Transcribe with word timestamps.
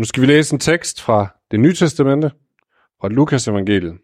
Nu 0.00 0.04
skal 0.04 0.20
vi 0.20 0.26
læse 0.26 0.54
en 0.54 0.60
tekst 0.60 1.02
fra 1.02 1.26
det 1.50 1.60
nye 1.60 1.74
testamente, 1.74 2.30
fra 3.00 3.08
Lukas 3.08 3.48
evangeliet. 3.48 3.98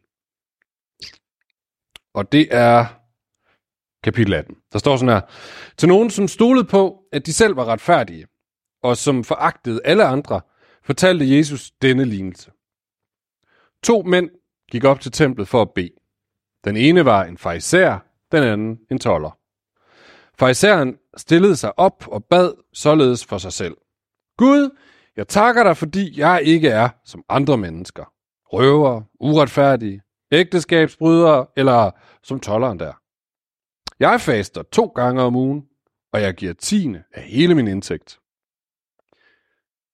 Og 2.14 2.32
det 2.32 2.48
er 2.50 2.86
kapitel 4.04 4.34
18. 4.34 4.56
Der 4.72 4.78
står 4.78 4.96
sådan 4.96 5.14
her. 5.14 5.20
Til 5.76 5.88
nogen, 5.88 6.10
som 6.10 6.28
stolede 6.28 6.64
på, 6.64 7.02
at 7.12 7.26
de 7.26 7.32
selv 7.32 7.56
var 7.56 7.64
retfærdige, 7.64 8.26
og 8.82 8.96
som 8.96 9.24
foragtede 9.24 9.80
alle 9.84 10.04
andre, 10.04 10.40
fortalte 10.82 11.36
Jesus 11.36 11.70
denne 11.82 12.04
lignelse. 12.04 12.50
To 13.82 14.02
mænd 14.02 14.30
gik 14.70 14.84
op 14.84 15.00
til 15.00 15.12
templet 15.12 15.48
for 15.48 15.62
at 15.62 15.70
bede. 15.74 15.94
Den 16.64 16.76
ene 16.76 17.04
var 17.04 17.24
en 17.24 17.38
farisæer, 17.38 17.98
den 18.32 18.42
anden 18.42 18.78
en 18.90 18.98
toller. 18.98 19.38
Farisæeren 20.38 20.98
stillede 21.16 21.56
sig 21.56 21.78
op 21.78 22.08
og 22.08 22.24
bad 22.24 22.52
således 22.72 23.24
for 23.24 23.38
sig 23.38 23.52
selv. 23.52 23.76
Gud, 24.36 24.70
jeg 25.16 25.28
takker 25.28 25.62
dig, 25.62 25.76
fordi 25.76 26.20
jeg 26.20 26.42
ikke 26.44 26.68
er 26.68 26.88
som 27.04 27.24
andre 27.28 27.58
mennesker. 27.58 28.04
Røver, 28.52 29.02
uretfærdige, 29.20 30.02
ægteskabsbrydere 30.32 31.46
eller 31.56 31.90
som 32.22 32.40
tolleren 32.40 32.78
der. 32.78 32.92
Jeg 34.00 34.20
faster 34.20 34.62
to 34.62 34.86
gange 34.86 35.22
om 35.22 35.36
ugen, 35.36 35.64
og 36.12 36.22
jeg 36.22 36.34
giver 36.34 36.52
tiende 36.52 37.02
af 37.12 37.22
hele 37.22 37.54
min 37.54 37.68
indtægt. 37.68 38.20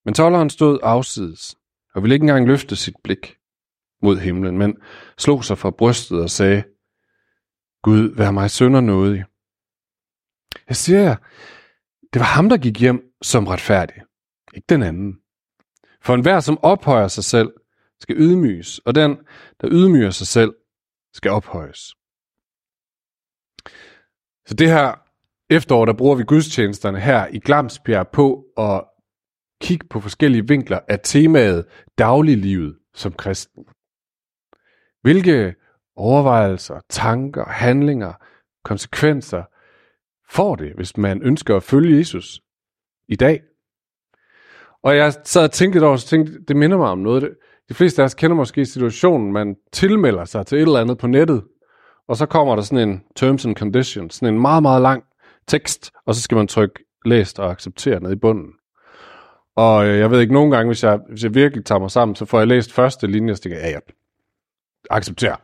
Men 0.05 0.15
tolleren 0.15 0.51
stod 0.51 0.79
afsides 0.83 1.57
og 1.95 2.03
ville 2.03 2.15
ikke 2.15 2.25
engang 2.25 2.47
løfte 2.47 2.77
sit 2.77 2.97
blik 3.05 3.37
mod 4.03 4.19
himlen, 4.19 4.59
men 4.59 4.77
slog 5.19 5.45
sig 5.45 5.59
fra 5.59 5.71
brystet 5.71 6.21
og 6.23 6.31
sagde, 6.31 6.65
Gud, 7.83 8.17
vær 8.17 8.31
mig 8.31 8.51
sønder 8.51 8.81
nådig. 8.81 9.25
Jeg 10.69 10.77
siger 10.77 11.01
jer, 11.01 11.17
det 12.13 12.21
var 12.21 12.27
ham, 12.27 12.49
der 12.49 12.57
gik 12.57 12.81
hjem 12.81 13.03
som 13.23 13.47
retfærdig, 13.47 14.03
ikke 14.53 14.67
den 14.69 14.83
anden. 14.83 15.19
For 16.01 16.15
enhver, 16.15 16.41
som 16.41 16.59
ophøjer 16.63 17.09
sig 17.09 17.25
selv, 17.25 17.53
skal 18.01 18.17
ydmyges, 18.17 18.79
og 18.79 18.95
den, 18.95 19.19
der 19.61 19.69
ydmyger 19.71 20.11
sig 20.11 20.27
selv, 20.27 20.55
skal 21.13 21.31
ophøjes. 21.31 21.95
Så 24.47 24.55
det 24.55 24.69
her 24.69 24.95
efterår, 25.51 25.85
der 25.85 25.93
bruger 25.93 26.17
vi 26.17 26.25
gudstjenesterne 26.25 27.01
her 27.01 27.27
i 27.27 27.39
Glamsbjerg 27.39 28.09
på 28.09 28.45
at 28.57 28.85
kigge 29.61 29.87
på 29.87 30.01
forskellige 30.01 30.49
vinkler 30.49 30.81
af 30.89 31.01
temaet 31.03 31.67
dagliglivet 31.99 32.79
som 32.95 33.13
kristen. 33.13 33.65
Hvilke 35.03 35.55
overvejelser, 35.97 36.81
tanker, 36.89 37.45
handlinger, 37.45 38.13
konsekvenser 38.65 39.43
får 40.31 40.57
det, 40.57 40.75
hvis 40.75 40.97
man 40.97 41.23
ønsker 41.23 41.57
at 41.57 41.63
følge 41.63 41.99
Jesus 41.99 42.41
i 43.09 43.17
dag? 43.17 43.43
Og 44.83 44.97
jeg 44.97 45.15
sad 45.25 45.45
og 45.45 45.51
tænkte 45.51 45.79
lidt 45.79 45.85
over, 45.85 45.97
så 45.97 46.07
tænkte, 46.07 46.33
det 46.49 46.57
minder 46.57 46.77
mig 46.77 46.89
om 46.89 46.99
noget. 46.99 47.31
De 47.69 47.75
fleste 47.75 48.03
af 48.03 48.07
os 48.07 48.15
kender 48.15 48.37
måske 48.37 48.67
situationen, 48.67 49.33
man 49.33 49.57
tilmelder 49.73 50.25
sig 50.25 50.47
til 50.47 50.59
et 50.59 50.63
eller 50.63 50.81
andet 50.81 50.99
på 50.99 51.07
nettet, 51.07 51.43
og 52.09 52.17
så 52.17 52.27
kommer 52.27 52.57
der 52.57 52.63
sådan 52.63 52.89
en 52.89 53.03
terms 53.17 53.47
and 53.47 53.57
conditions, 53.57 54.15
sådan 54.15 54.35
en 54.35 54.41
meget, 54.41 54.63
meget 54.63 54.83
lang 54.83 55.05
tekst, 55.49 55.91
og 56.07 56.15
så 56.15 56.23
skal 56.23 56.37
man 56.37 56.47
trykke 56.47 56.85
læst 57.05 57.39
og 57.39 57.51
acceptere 57.51 58.01
ned 58.01 58.13
i 58.13 58.17
bunden. 58.17 58.53
Og 59.57 59.87
øh, 59.87 59.99
jeg 59.99 60.11
ved 60.11 60.21
ikke, 60.21 60.33
nogle 60.33 60.57
gange, 60.57 60.69
hvis 60.69 60.85
jeg, 60.85 61.01
hvis 61.11 61.25
jeg 61.25 61.35
virkelig 61.35 61.65
tager 61.65 61.79
mig 61.79 61.91
sammen, 61.91 62.15
så 62.15 62.25
får 62.25 62.39
jeg 62.39 62.49
læst 62.49 62.73
første 62.73 63.07
linje, 63.07 63.33
og 63.33 63.37
så 63.37 63.43
tænker 63.43 63.59
jeg, 63.59 63.67
ja, 63.67 63.71
ja, 63.71 63.79
accepterer. 64.91 65.37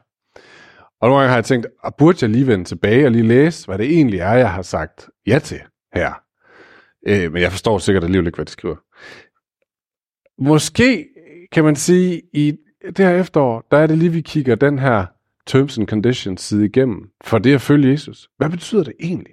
Og 1.01 1.09
nogle 1.09 1.17
gange 1.17 1.29
har 1.29 1.37
jeg 1.37 1.45
tænkt, 1.45 1.67
ah, 1.85 1.93
burde 1.99 2.19
jeg 2.21 2.31
lige 2.31 2.47
vende 2.47 2.65
tilbage 2.65 3.05
og 3.05 3.11
lige 3.11 3.27
læse, 3.27 3.67
hvad 3.67 3.79
det 3.79 3.87
egentlig 3.87 4.21
er, 4.21 4.33
jeg 4.33 4.53
har 4.53 4.63
sagt 4.63 5.09
ja 5.27 5.39
til 5.39 5.61
her. 5.95 6.13
Øh, 7.09 7.33
men 7.33 7.43
jeg 7.43 7.51
forstår 7.51 7.79
sikkert 7.79 8.05
alligevel 8.05 8.27
ikke, 8.27 8.37
hvad 8.37 8.47
de 8.47 8.51
skriver. 8.51 8.77
Måske 10.39 11.09
kan 11.53 11.65
man 11.65 11.77
sige, 11.77 12.23
i 12.33 12.53
det 12.87 12.99
her 12.99 13.21
efterår, 13.21 13.67
der 13.71 13.79
er 13.79 13.87
det 13.87 13.99
lige, 13.99 14.13
vi 14.13 14.21
kigger 14.21 14.55
den 14.55 14.79
her 14.79 15.07
terms 15.47 15.79
and 15.79 15.89
conditions 15.89 16.43
side 16.43 16.65
igennem, 16.67 17.11
for 17.25 17.39
det 17.39 17.55
at 17.55 17.61
følge 17.61 17.91
Jesus. 17.91 18.29
Hvad 18.37 18.51
betyder 18.51 18.85
det 18.85 18.93
egentlig? 19.01 19.33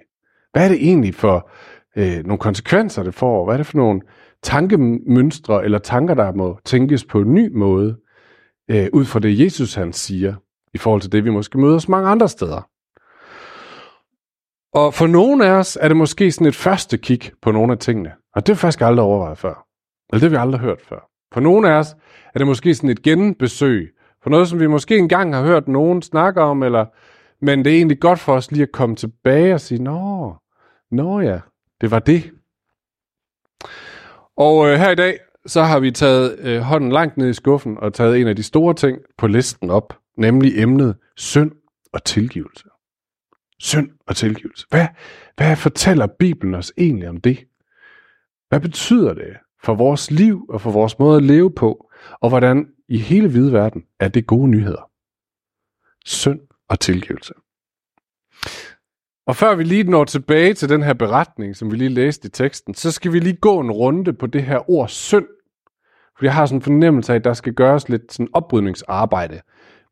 Hvad 0.52 0.64
er 0.64 0.68
det 0.68 0.78
egentlig 0.86 1.14
for 1.14 1.50
øh, 1.96 2.24
nogle 2.24 2.38
konsekvenser, 2.38 3.02
det 3.02 3.14
får? 3.14 3.44
Hvad 3.44 3.54
er 3.54 3.56
det 3.56 3.66
for 3.66 3.78
nogle 3.78 4.00
tankemønstre 4.42 5.64
eller 5.64 5.78
tanker, 5.78 6.14
der 6.14 6.32
må 6.32 6.58
tænkes 6.64 7.04
på 7.04 7.20
en 7.20 7.34
ny 7.34 7.56
måde, 7.56 7.96
øh, 8.70 8.86
ud 8.92 9.04
fra 9.04 9.20
det 9.20 9.40
Jesus 9.40 9.74
han 9.74 9.92
siger, 9.92 10.34
i 10.74 10.78
forhold 10.78 11.00
til 11.00 11.12
det, 11.12 11.24
vi 11.24 11.30
måske 11.30 11.58
møder 11.58 11.76
os 11.76 11.88
mange 11.88 12.08
andre 12.08 12.28
steder? 12.28 12.68
Og 14.72 14.94
for 14.94 15.06
nogle 15.06 15.46
af 15.46 15.50
os 15.50 15.78
er 15.80 15.88
det 15.88 15.96
måske 15.96 16.32
sådan 16.32 16.46
et 16.46 16.54
første 16.54 16.98
kig 16.98 17.20
på 17.42 17.52
nogle 17.52 17.72
af 17.72 17.78
tingene. 17.78 18.12
Og 18.34 18.46
det 18.46 18.52
er 18.52 18.56
faktisk 18.56 18.80
aldrig 18.80 19.04
overvejet 19.04 19.38
før. 19.38 19.65
Eller 20.12 20.20
det 20.20 20.22
har 20.22 20.28
vi 20.28 20.48
aldrig 20.48 20.60
hørt 20.60 20.80
før. 20.80 21.10
For 21.32 21.40
nogle 21.40 21.70
af 21.70 21.72
os 21.72 21.96
er 22.34 22.38
det 22.38 22.46
måske 22.46 22.74
sådan 22.74 22.90
et 22.90 23.02
genbesøg 23.02 23.92
for 24.22 24.30
noget, 24.30 24.48
som 24.48 24.60
vi 24.60 24.66
måske 24.66 24.98
engang 24.98 25.34
har 25.34 25.42
hørt 25.42 25.68
nogen 25.68 26.02
snakke 26.02 26.40
om, 26.40 26.62
eller, 26.62 26.86
men 27.40 27.64
det 27.64 27.72
er 27.72 27.76
egentlig 27.76 28.00
godt 28.00 28.18
for 28.18 28.34
os 28.34 28.50
lige 28.50 28.62
at 28.62 28.72
komme 28.72 28.96
tilbage 28.96 29.54
og 29.54 29.60
sige, 29.60 29.82
nå, 29.82 30.34
nå 30.90 31.20
ja, 31.20 31.40
det 31.80 31.90
var 31.90 31.98
det. 31.98 32.30
Og 34.36 34.68
øh, 34.68 34.78
her 34.78 34.90
i 34.90 34.94
dag, 34.94 35.18
så 35.46 35.62
har 35.62 35.80
vi 35.80 35.90
taget 35.90 36.38
øh, 36.38 36.60
hånden 36.60 36.92
langt 36.92 37.16
ned 37.16 37.28
i 37.28 37.32
skuffen 37.32 37.78
og 37.78 37.94
taget 37.94 38.20
en 38.20 38.28
af 38.28 38.36
de 38.36 38.42
store 38.42 38.74
ting 38.74 38.98
på 39.18 39.26
listen 39.26 39.70
op, 39.70 39.98
nemlig 40.18 40.58
emnet 40.58 40.96
synd 41.16 41.52
og 41.92 42.04
tilgivelse. 42.04 42.64
Synd 43.60 43.90
og 44.06 44.16
tilgivelse. 44.16 44.66
Hvad, 44.70 44.86
hvad 45.36 45.56
fortæller 45.56 46.06
Bibelen 46.18 46.54
os 46.54 46.72
egentlig 46.78 47.08
om 47.08 47.16
det? 47.16 47.44
Hvad 48.48 48.60
betyder 48.60 49.14
det 49.14 49.36
for 49.66 49.74
vores 49.74 50.10
liv 50.10 50.46
og 50.48 50.60
for 50.60 50.70
vores 50.70 50.98
måde 50.98 51.16
at 51.16 51.22
leve 51.22 51.50
på, 51.50 51.90
og 52.20 52.28
hvordan 52.28 52.66
i 52.88 52.98
hele 52.98 53.28
hvide 53.28 53.52
verden 53.52 53.82
er 54.00 54.08
det 54.08 54.26
gode 54.26 54.48
nyheder. 54.48 54.90
Synd 56.04 56.40
og 56.68 56.80
tilgivelse. 56.80 57.34
Og 59.26 59.36
før 59.36 59.54
vi 59.54 59.64
lige 59.64 59.84
når 59.84 60.04
tilbage 60.04 60.54
til 60.54 60.68
den 60.68 60.82
her 60.82 60.94
beretning, 60.94 61.56
som 61.56 61.70
vi 61.70 61.76
lige 61.76 61.88
læste 61.88 62.26
i 62.26 62.30
teksten, 62.30 62.74
så 62.74 62.90
skal 62.90 63.12
vi 63.12 63.18
lige 63.18 63.36
gå 63.36 63.60
en 63.60 63.70
runde 63.70 64.12
på 64.12 64.26
det 64.26 64.42
her 64.42 64.70
ord 64.70 64.88
synd. 64.88 65.26
For 66.18 66.24
jeg 66.24 66.34
har 66.34 66.46
sådan 66.46 66.58
en 66.58 66.62
fornemmelse 66.62 67.12
af, 67.12 67.16
at 67.16 67.24
der 67.24 67.32
skal 67.32 67.54
gøres 67.54 67.88
lidt 67.88 68.12
sådan 68.12 68.28
oprydningsarbejde 68.32 69.40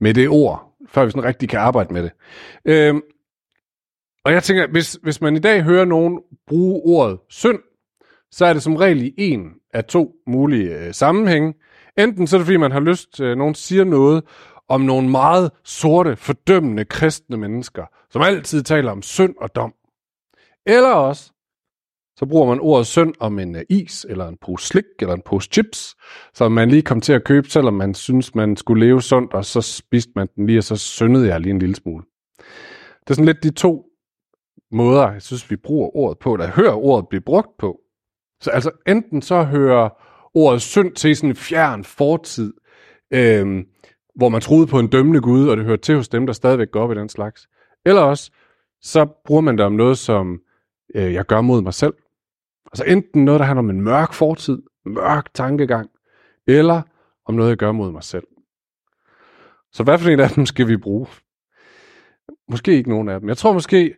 med 0.01 0.15
det 0.15 0.29
ord, 0.29 0.77
før 0.89 1.05
vi 1.05 1.11
sådan 1.11 1.25
rigtig 1.25 1.49
kan 1.49 1.61
arbejde 1.61 1.93
med 1.93 2.03
det. 2.03 2.13
Øhm, 2.65 3.03
og 4.25 4.33
jeg 4.33 4.43
tænker, 4.43 4.67
hvis, 4.67 4.99
hvis 5.03 5.21
man 5.21 5.37
i 5.37 5.39
dag 5.39 5.63
hører 5.63 5.85
nogen 5.85 6.21
bruge 6.47 6.83
ordet 6.85 7.19
synd, 7.29 7.59
så 8.35 8.47
er 8.47 8.53
det 8.53 8.63
som 8.63 8.77
regel 8.77 9.03
i 9.03 9.15
en 9.17 9.55
af 9.75 9.85
to 9.85 10.15
mulige 10.27 10.79
øh, 10.79 10.95
sammenhænge. 10.95 11.55
Enten 11.99 12.27
så 12.27 12.37
er 12.37 12.39
det, 12.39 12.47
fordi 12.47 12.57
man 12.57 12.73
har 12.73 12.81
lyst 12.81 13.21
øh, 13.21 13.37
nogen 13.37 13.55
siger 13.55 13.85
noget 13.85 14.25
om 14.69 14.81
nogle 14.81 15.11
meget 15.11 15.51
sorte, 15.65 16.17
fordømmende 16.17 16.85
kristne 16.85 17.37
mennesker, 17.37 17.87
som 18.11 18.23
altid 18.23 18.63
taler 18.63 18.93
om 18.93 19.03
synd 19.03 19.35
og 19.41 19.55
dom. 19.55 19.75
Eller 20.67 20.93
også, 20.93 21.33
så 22.17 22.27
bruger 22.27 22.47
man 22.47 22.61
ordet 22.61 22.87
synd 22.87 23.15
om 23.21 23.39
en 23.39 23.57
øh, 23.57 23.63
is, 23.71 24.07
eller 24.09 24.29
en 24.29 24.37
pose 24.41 24.67
slik, 24.67 24.85
eller 25.01 25.15
en 25.15 25.23
pose 25.25 25.49
chips, 25.53 25.97
som 26.35 26.53
man 26.53 26.69
lige 26.69 26.83
kom 26.83 27.01
til 27.01 27.13
at 27.13 27.25
købe, 27.25 27.51
selvom 27.51 27.75
man 27.75 27.95
synes, 27.95 28.35
man 28.35 28.57
skulle 28.57 28.87
leve 28.87 29.03
sundt, 29.03 29.35
og 29.35 29.45
så 29.45 29.61
spiste 29.61 30.13
man 30.17 30.29
den 30.37 30.47
lige, 30.47 30.59
og 30.59 30.65
så 30.65 30.77
syndede 30.77 31.29
jeg 31.29 31.41
lige 31.41 31.51
en 31.51 31.59
lille 31.59 31.77
smule. 31.77 32.05
Det 33.01 33.11
er 33.11 33.15
sådan 33.15 33.25
lidt 33.25 33.43
de 33.43 33.51
to 33.51 33.85
måder, 34.73 35.13
jeg 35.13 35.23
synes, 35.23 35.51
vi 35.51 35.57
bruger 35.57 35.97
ordet 35.97 36.19
på, 36.19 36.37
der 36.37 36.51
hører 36.51 36.75
ordet 36.75 37.09
blive 37.09 37.21
brugt 37.21 37.59
på. 37.59 37.81
Så 38.41 38.51
altså 38.51 38.71
enten 38.87 39.23
så 39.23 39.43
hører 39.43 39.89
ordet 40.35 40.63
synd 40.63 40.93
til 40.93 41.17
sådan 41.17 41.31
en 41.31 41.37
fjern 41.37 41.85
fortid, 41.85 42.55
øh, 43.11 43.65
hvor 44.17 44.29
man 44.29 44.41
troede 44.41 44.67
på 44.67 44.79
en 44.79 44.89
dømmende 44.89 45.21
Gud, 45.21 45.49
og 45.49 45.57
det 45.57 45.65
hører 45.65 45.77
til 45.77 45.97
hos 45.97 46.09
dem, 46.09 46.27
der 46.27 46.33
stadigvæk 46.33 46.71
går 46.71 46.83
op 46.83 46.93
i 46.93 46.95
den 46.95 47.09
slags. 47.09 47.49
Eller 47.87 48.03
også, 48.03 48.31
så 48.81 49.07
bruger 49.25 49.41
man 49.41 49.59
det 49.59 49.67
om 49.67 49.73
noget, 49.73 49.99
som 49.99 50.41
øh, 50.95 51.15
jeg 51.15 51.27
gør 51.27 51.41
mod 51.41 51.63
mig 51.63 51.75
selv. 51.75 51.95
Altså 52.73 52.85
enten 52.85 53.25
noget, 53.25 53.39
der 53.39 53.47
handler 53.47 53.63
om 53.63 53.71
en 53.71 53.81
mørk 53.81 54.13
fortid, 54.13 54.63
mørk 54.87 55.35
tankegang, 55.35 55.91
eller 56.47 56.83
om 57.27 57.35
noget, 57.35 57.51
jeg 57.51 57.57
gør 57.57 57.73
mod 57.73 57.93
mig 57.93 58.05
selv. 58.05 58.25
Så 59.73 59.83
hvad 59.83 59.99
for 59.99 60.11
en 60.11 60.21
af 60.21 60.31
dem 60.31 60.47
skal 60.47 60.69
vi 60.69 60.77
bruge? 60.77 61.07
Måske 62.49 62.73
ikke 62.73 62.91
nogen 62.91 63.09
af 63.09 63.21
dem. 63.21 63.29
Jeg 63.29 63.37
tror 63.37 63.53
måske, 63.53 63.95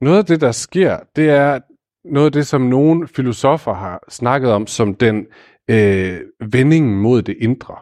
noget 0.00 0.18
af 0.18 0.24
det, 0.24 0.40
der 0.40 0.52
sker, 0.52 0.98
det 1.16 1.30
er 1.30 1.60
noget 2.04 2.26
af 2.26 2.32
det, 2.32 2.46
som 2.46 2.60
nogle 2.60 3.08
filosofer 3.08 3.74
har 3.74 4.04
snakket 4.08 4.50
om 4.50 4.66
som 4.66 4.94
den 4.94 5.26
øh, 5.70 6.20
vendingen 6.52 6.98
mod 6.98 7.22
det 7.22 7.36
indre, 7.40 7.76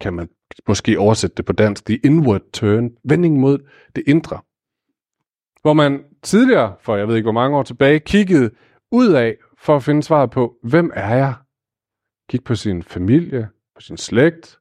kan 0.00 0.14
man 0.14 0.28
måske 0.68 0.98
oversætte 0.98 1.36
det 1.36 1.44
på 1.44 1.52
dansk, 1.52 1.86
the 1.86 2.00
inward 2.04 2.42
turn, 2.52 2.90
vendingen 3.04 3.40
mod 3.40 3.58
det 3.96 4.04
indre. 4.06 4.40
Hvor 5.62 5.72
man 5.72 6.04
tidligere, 6.22 6.74
for 6.80 6.96
jeg 6.96 7.08
ved 7.08 7.16
ikke 7.16 7.26
hvor 7.26 7.32
mange 7.32 7.56
år 7.56 7.62
tilbage, 7.62 8.00
kiggede 8.00 8.50
ud 8.92 9.12
af 9.12 9.36
for 9.58 9.76
at 9.76 9.82
finde 9.82 10.02
svaret 10.02 10.30
på, 10.30 10.54
hvem 10.62 10.90
er 10.94 11.14
jeg? 11.16 11.34
Kig 12.28 12.44
på 12.44 12.54
sin 12.54 12.82
familie, 12.82 13.48
på 13.74 13.80
sin 13.80 13.96
slægt, 13.96 14.58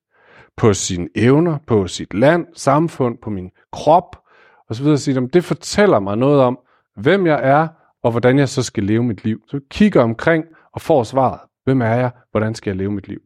på 0.58 0.74
sine 0.74 1.10
evner, 1.16 1.58
på 1.68 1.88
sit 1.88 2.14
land, 2.14 2.48
samfund, 2.54 3.18
på 3.18 3.30
min 3.30 3.52
krop, 3.72 4.22
og 4.70 4.76
så 4.76 4.84
videre. 4.84 4.98
Sige, 4.98 5.28
det 5.28 5.44
fortæller 5.44 6.00
mig 6.00 6.18
noget 6.18 6.42
om, 6.42 6.60
hvem 6.96 7.26
jeg 7.26 7.40
er, 7.44 7.68
og 8.03 8.12
hvordan 8.12 8.39
jeg 8.39 8.50
så 8.50 8.63
skal 8.63 8.83
leve 8.83 9.03
mit 9.03 9.24
liv. 9.24 9.44
Så 9.48 9.59
kigger 9.69 10.01
omkring 10.01 10.45
og 10.74 10.81
får 10.81 11.03
svaret. 11.03 11.39
Hvem 11.63 11.81
er 11.81 11.94
jeg? 11.95 12.12
Hvordan 12.31 12.56
skal 12.56 12.69
jeg 12.71 12.77
leve 12.77 12.92
mit 12.92 13.07
liv? 13.07 13.21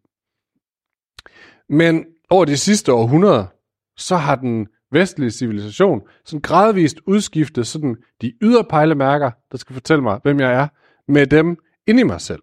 Men 1.69 2.05
over 2.29 2.45
de 2.45 2.57
sidste 2.57 2.93
århundreder, 2.93 3.45
så 3.97 4.15
har 4.15 4.35
den 4.35 4.67
vestlige 4.91 5.31
civilisation 5.31 6.01
sådan 6.25 6.41
gradvist 6.41 6.99
udskiftet 7.07 7.67
sådan 7.67 7.97
de 8.21 8.33
ydre 8.41 8.63
pejlemærker, 8.63 9.31
der 9.51 9.57
skal 9.57 9.73
fortælle 9.73 10.03
mig, 10.03 10.19
hvem 10.23 10.39
jeg 10.39 10.53
er, 10.53 10.67
med 11.07 11.27
dem 11.27 11.57
ind 11.87 11.99
i 11.99 12.03
mig 12.03 12.21
selv. 12.21 12.41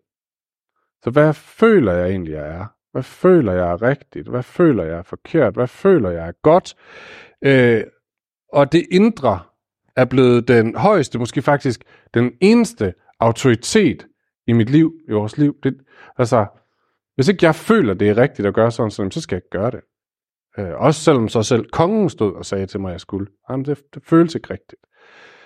Så 1.05 1.11
hvad 1.11 1.35
føler 1.35 1.93
jeg 1.93 2.11
egentlig, 2.11 2.33
jeg 2.33 2.49
er? 2.49 2.67
Hvad 2.93 3.03
føler 3.03 3.53
jeg 3.53 3.71
er 3.71 3.83
rigtigt? 3.83 4.29
Hvad 4.29 4.43
føler 4.43 4.85
jeg 4.85 4.99
er 4.99 5.03
forkert? 5.03 5.55
Hvad 5.55 5.67
føler 5.67 6.11
jeg 6.11 6.29
er 6.29 6.33
godt? 6.43 6.75
Øh, 7.45 7.85
og 8.53 8.73
det 8.73 8.87
indre 8.91 9.41
er 9.97 10.05
blevet 10.05 10.49
den 10.49 10.77
højeste, 10.77 11.19
måske 11.19 11.43
faktisk 11.43 11.85
den 12.15 12.33
eneste 12.41 12.95
autoritet 13.21 14.07
i 14.47 14.53
mit 14.53 14.71
liv, 14.71 14.93
i 15.09 15.13
vores 15.13 15.39
liv. 15.39 15.57
Det, 15.63 15.75
altså, 16.19 16.47
hvis 17.15 17.29
ikke 17.29 17.47
jeg 17.47 17.55
føler, 17.55 17.95
det 17.95 18.09
er 18.09 18.17
rigtigt 18.17 18.49
at 18.49 18.55
gøre 18.55 18.71
sådan, 18.71 18.91
sådan 18.91 19.11
så 19.11 19.21
skal 19.21 19.37
jeg 19.37 19.39
ikke 19.39 19.51
gøre 19.51 19.71
det. 19.71 19.81
Øh, 20.59 20.81
også 20.81 21.01
selvom 21.01 21.29
så 21.29 21.43
selv 21.43 21.71
kongen 21.71 22.11
stod 22.11 22.35
og 22.35 22.47
sagde 22.47 22.67
til 22.67 22.81
mig, 22.81 22.89
at 22.89 22.93
jeg 22.93 23.01
skulle. 23.01 23.27
Jamen, 23.51 23.65
det, 23.65 23.83
det 23.95 24.03
føles 24.05 24.35
ikke 24.35 24.51
rigtigt. 24.51 24.83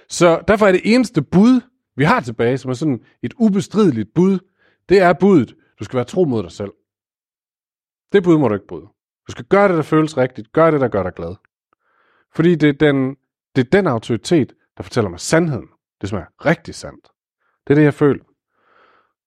Så 0.09 0.43
derfor 0.49 0.67
er 0.67 0.73
det 0.73 0.81
eneste 0.85 1.23
bud, 1.23 1.61
vi 1.97 2.05
har 2.05 2.21
tilbage, 2.21 2.59
som 2.59 2.71
er 2.71 2.75
sådan 2.75 3.01
et 3.23 3.35
ubestrideligt 3.39 4.09
bud, 4.15 4.39
det 4.89 5.01
er 5.01 5.13
budet, 5.13 5.55
du 5.79 5.85
skal 5.85 5.97
være 5.97 6.05
tro 6.05 6.25
mod 6.25 6.43
dig 6.43 6.53
selv. 6.53 6.73
Det 8.13 8.23
bud 8.23 8.39
må 8.39 8.49
du 8.49 8.55
ikke 8.55 8.67
bryde. 8.67 8.87
Du 9.27 9.31
skal 9.33 9.45
gøre 9.45 9.69
det, 9.69 9.77
der 9.77 9.83
føles 9.83 10.17
rigtigt. 10.17 10.53
Gør 10.53 10.71
det, 10.71 10.81
der 10.81 10.89
gør 10.89 11.03
dig 11.03 11.13
glad. 11.13 11.35
Fordi 12.35 12.55
det 12.55 12.69
er 12.69 12.73
den, 12.73 13.17
det 13.57 13.67
er 13.67 13.71
den 13.71 13.87
autoritet, 13.87 14.53
der 14.77 14.83
fortæller 14.83 15.11
mig 15.11 15.21
sandheden. 15.21 15.69
Det 16.01 16.09
som 16.09 16.19
er 16.19 16.47
rigtig 16.47 16.75
sandt. 16.75 17.09
Det 17.67 17.73
er 17.73 17.75
det, 17.75 17.85
jeg 17.85 17.95
føler. 17.95 18.25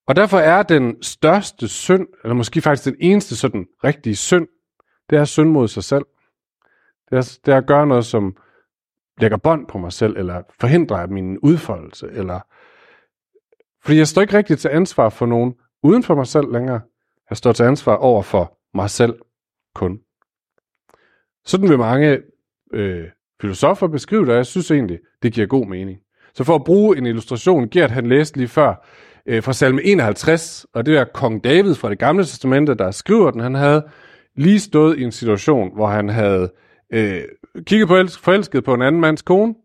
Og 0.07 0.15
derfor 0.15 0.37
er 0.37 0.63
den 0.63 1.03
største 1.03 1.67
synd, 1.67 2.07
eller 2.23 2.35
måske 2.35 2.61
faktisk 2.61 2.85
den 2.85 2.95
eneste 2.99 3.37
sådan 3.37 3.67
rigtige 3.83 4.15
synd, 4.15 4.47
det 5.09 5.17
er 5.17 5.25
synd 5.25 5.49
mod 5.49 5.67
sig 5.67 5.83
selv. 5.83 6.05
Det 7.09 7.17
er, 7.17 7.39
det 7.45 7.53
er 7.53 7.57
at 7.57 7.67
gøre 7.67 7.87
noget, 7.87 8.05
som 8.05 8.37
lægger 9.17 9.37
bånd 9.37 9.67
på 9.67 9.77
mig 9.77 9.93
selv, 9.93 10.17
eller 10.17 10.43
forhindrer 10.59 11.07
min 11.07 11.37
udfoldelse, 11.37 12.07
eller... 12.11 12.39
Fordi 13.83 13.97
jeg 13.97 14.07
står 14.07 14.21
ikke 14.21 14.37
rigtigt 14.37 14.59
til 14.59 14.69
ansvar 14.69 15.09
for 15.09 15.25
nogen 15.25 15.55
uden 15.83 16.03
for 16.03 16.15
mig 16.15 16.27
selv 16.27 16.51
længere. 16.51 16.81
Jeg 17.29 17.37
står 17.37 17.51
til 17.51 17.63
ansvar 17.63 17.95
over 17.95 18.21
for 18.21 18.57
mig 18.73 18.89
selv 18.89 19.19
kun. 19.75 19.99
Sådan 21.45 21.69
vil 21.69 21.77
mange 21.77 22.21
øh, 22.73 23.09
filosofer 23.41 23.87
beskrive 23.87 24.21
det, 24.21 24.29
og 24.29 24.35
jeg 24.35 24.45
synes 24.45 24.71
egentlig, 24.71 24.99
det 25.23 25.33
giver 25.33 25.47
god 25.47 25.65
mening. 25.65 25.99
Så 26.33 26.43
for 26.43 26.55
at 26.55 26.63
bruge 26.63 26.97
en 26.97 27.05
illustration, 27.05 27.69
Gert 27.69 27.91
han 27.91 28.07
læste 28.07 28.37
lige 28.37 28.47
før 28.47 28.87
øh, 29.25 29.43
fra 29.43 29.53
salme 29.53 29.83
51, 29.83 30.65
og 30.73 30.85
det 30.85 30.97
er 30.97 31.03
kong 31.03 31.43
David 31.43 31.75
fra 31.75 31.89
det 31.89 31.99
gamle 31.99 32.23
testamente, 32.23 32.75
der 32.75 32.91
skriver 32.91 33.31
den. 33.31 33.41
Han 33.41 33.55
havde 33.55 33.87
lige 34.35 34.59
stået 34.59 34.99
i 34.99 35.03
en 35.03 35.11
situation, 35.11 35.75
hvor 35.75 35.87
han 35.87 36.09
havde 36.09 36.51
øh, 36.93 37.21
kigget 37.65 37.87
på 37.87 37.95
forelsket 38.19 38.63
på 38.63 38.73
en 38.73 38.81
anden 38.81 39.01
mands 39.01 39.21
kone, 39.21 39.55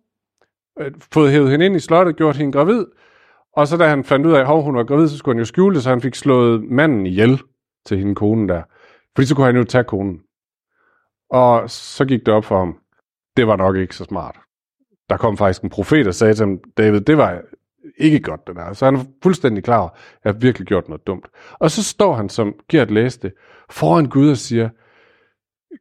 øh, 0.81 0.93
fået 1.13 1.31
hævet 1.31 1.51
hende 1.51 1.67
ind 1.67 1.77
i 1.77 1.81
slottet, 1.81 2.17
gjort 2.17 2.37
hende 2.37 2.53
gravid, 2.53 2.85
og 3.57 3.69
så 3.69 3.77
da 3.77 3.89
han 3.89 4.05
fandt 4.05 4.27
ud 4.27 4.33
af, 4.33 4.41
at 4.41 4.63
hun 4.63 4.75
var 4.75 4.85
gravid, 4.85 5.09
så 5.09 5.17
skulle 5.17 5.35
han 5.35 5.41
jo 5.41 5.45
skjule 5.45 5.75
det, 5.75 5.83
så 5.83 5.91
han 5.91 6.01
fik 6.01 6.15
slået 6.15 6.65
manden 6.65 7.07
ihjel 7.07 7.43
til 7.87 7.99
hende 7.99 8.15
konen 8.15 8.49
der. 8.49 8.63
Fordi 9.15 9.27
så 9.27 9.35
kunne 9.35 9.47
han 9.47 9.57
jo 9.57 9.65
tage 9.65 9.85
konen. 9.85 10.21
Og 11.31 11.71
så 11.71 12.05
gik 12.05 12.27
det 12.27 12.35
op 12.35 12.45
for 12.45 12.59
ham. 12.59 12.77
Det 13.37 13.47
var 13.47 13.57
nok 13.57 13.77
ikke 13.77 13.97
så 13.97 14.05
smart. 14.05 14.41
Der 15.09 15.17
kom 15.17 15.37
faktisk 15.37 15.63
en 15.63 15.71
profet 15.71 16.07
og 16.07 16.15
sagde 16.15 16.35
til 16.35 16.47
ham, 16.47 16.61
David, 16.77 17.01
det 17.01 17.17
var 17.17 17.43
ikke 17.97 18.21
godt 18.21 18.47
det 18.47 18.57
der. 18.57 18.73
Så 18.73 18.85
han 18.85 18.95
er 18.95 19.05
fuldstændig 19.23 19.65
klar 19.65 19.85
at 19.85 19.93
jeg 20.25 20.33
har 20.33 20.39
virkelig 20.39 20.67
gjort 20.67 20.89
noget 20.89 21.07
dumt. 21.07 21.29
Og 21.53 21.71
så 21.71 21.83
står 21.83 22.15
han, 22.15 22.29
som 22.29 22.55
Gert 22.69 22.91
læste, 22.91 23.33
foran 23.71 24.09
Gud 24.09 24.31
og 24.31 24.37
siger, 24.37 24.69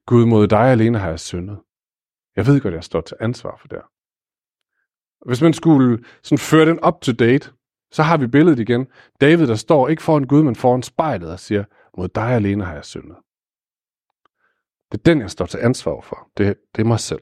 Gud 0.05 0.25
mod 0.25 0.47
dig 0.47 0.59
alene 0.59 0.99
har 0.99 1.09
jeg 1.09 1.19
syndet. 1.19 1.59
Jeg 2.35 2.47
ved 2.47 2.61
godt, 2.61 2.73
jeg 2.73 2.83
står 2.83 3.01
til 3.01 3.17
ansvar 3.19 3.57
for 3.61 3.67
det 3.67 3.81
Hvis 5.25 5.41
man 5.41 5.53
skulle 5.53 6.03
sådan 6.23 6.37
føre 6.37 6.65
den 6.65 6.85
up 6.87 7.01
to 7.01 7.11
date, 7.11 7.51
så 7.91 8.03
har 8.03 8.17
vi 8.17 8.27
billedet 8.27 8.59
igen. 8.59 8.87
David, 9.21 9.47
der 9.47 9.55
står 9.55 9.87
ikke 9.87 10.03
foran 10.03 10.23
Gud, 10.23 10.43
men 10.43 10.55
foran 10.55 10.83
spejlet 10.83 11.31
og 11.31 11.39
siger, 11.39 11.63
mod 11.97 12.07
dig 12.07 12.31
alene 12.31 12.65
har 12.65 12.73
jeg 12.73 12.85
syndet. 12.85 13.17
Det 14.91 14.97
er 14.97 15.03
den, 15.05 15.21
jeg 15.21 15.31
står 15.31 15.45
til 15.45 15.59
ansvar 15.59 16.01
for. 16.01 16.29
Det, 16.37 16.57
det 16.75 16.81
er 16.81 16.85
mig 16.85 16.99
selv. 16.99 17.21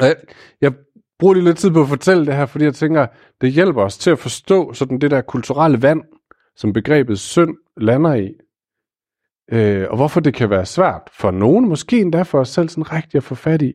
Jeg, 0.00 0.16
jeg 0.60 0.72
bruger 1.18 1.34
lige 1.34 1.44
lidt 1.44 1.58
tid 1.58 1.70
på 1.70 1.82
at 1.82 1.88
fortælle 1.88 2.26
det 2.26 2.34
her, 2.34 2.46
fordi 2.46 2.64
jeg 2.64 2.74
tænker, 2.74 3.06
det 3.40 3.52
hjælper 3.52 3.82
os 3.82 3.98
til 3.98 4.10
at 4.10 4.18
forstå 4.18 4.72
sådan 4.72 4.98
det 4.98 5.10
der 5.10 5.20
kulturelle 5.20 5.82
vand, 5.82 6.02
som 6.56 6.72
begrebet 6.72 7.18
synd 7.18 7.56
lander 7.76 8.14
i. 8.14 8.34
Øh, 9.52 9.86
og 9.90 9.96
hvorfor 9.96 10.20
det 10.20 10.34
kan 10.34 10.50
være 10.50 10.66
svært 10.66 11.02
for 11.12 11.30
nogen, 11.30 11.68
måske 11.68 12.00
endda 12.00 12.22
for 12.22 12.40
os 12.40 12.48
selv, 12.48 12.68
sådan 12.68 12.92
rigtigt 12.92 13.14
at 13.14 13.22
få 13.22 13.34
fat 13.34 13.62
i. 13.62 13.72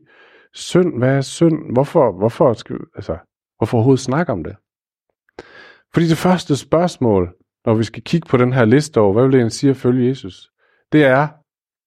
Synd, 0.54 0.98
hvad 0.98 1.16
er 1.16 1.20
synd? 1.20 1.72
Hvorfor, 1.72 2.12
hvorfor, 2.18 2.52
skal, 2.52 2.76
altså, 2.94 3.18
hvorfor 3.58 3.76
overhovedet 3.76 4.04
snakke 4.04 4.32
om 4.32 4.44
det? 4.44 4.56
Fordi 5.92 6.08
det 6.08 6.16
første 6.18 6.56
spørgsmål, 6.56 7.34
når 7.66 7.74
vi 7.74 7.84
skal 7.84 8.02
kigge 8.02 8.28
på 8.28 8.36
den 8.36 8.52
her 8.52 8.64
liste 8.64 9.00
over, 9.00 9.12
hvad 9.12 9.22
vil 9.22 9.32
det 9.32 9.38
egentlig 9.38 9.52
sige 9.52 9.70
at 9.70 9.76
følge 9.76 10.08
Jesus? 10.08 10.50
Det 10.92 11.04
er, 11.04 11.28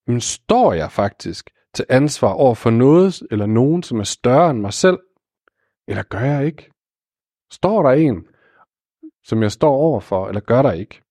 men 0.08 0.22
står 0.22 0.74
jeg 0.74 0.92
faktisk 0.92 1.50
til 1.74 1.86
ansvar 1.90 2.34
over 2.34 2.56
for 2.56 2.70
noget 2.70 3.22
eller 3.32 3.46
nogen, 3.46 3.84
som 3.84 4.00
er 4.00 4.04
større 4.04 4.52
end 4.52 4.60
mig 4.60 4.74
selv? 4.74 5.00
Eller 5.88 6.04
gør 6.04 6.20
jeg 6.20 6.46
ikke? 6.46 6.72
Står 7.52 7.84
der 7.84 7.92
en, 7.92 8.28
som 9.24 9.44
jeg 9.44 9.52
står 9.52 9.72
over 9.76 10.00
for, 10.00 10.28
eller 10.28 10.42
gør 10.42 10.62
der 10.62 10.72
ikke? 10.72 11.02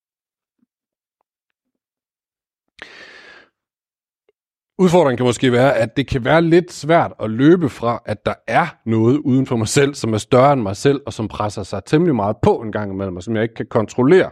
Udfordringen 4.79 5.17
kan 5.17 5.27
måske 5.27 5.53
være, 5.53 5.77
at 5.77 5.97
det 5.97 6.07
kan 6.07 6.25
være 6.25 6.43
lidt 6.43 6.73
svært 6.73 7.13
at 7.21 7.31
løbe 7.31 7.69
fra, 7.69 8.03
at 8.07 8.27
der 8.27 8.35
er 8.47 8.67
noget 8.87 9.19
uden 9.19 9.47
for 9.47 9.57
mig 9.57 9.69
selv, 9.69 9.95
som 9.95 10.15
er 10.15 10.19
større 10.19 10.53
end 10.53 10.63
mig 10.63 10.77
selv, 10.77 11.01
og 11.07 11.13
som 11.13 11.29
presser 11.29 11.63
sig 11.63 11.85
temmelig 11.85 12.15
meget 12.15 12.37
på 12.43 12.57
en 12.57 12.73
gang 12.73 12.93
imellem, 12.93 13.17
og 13.17 13.23
som 13.23 13.37
jeg 13.37 13.43
ikke 13.43 13.55
kan 13.55 13.67
kontrollere. 13.67 14.31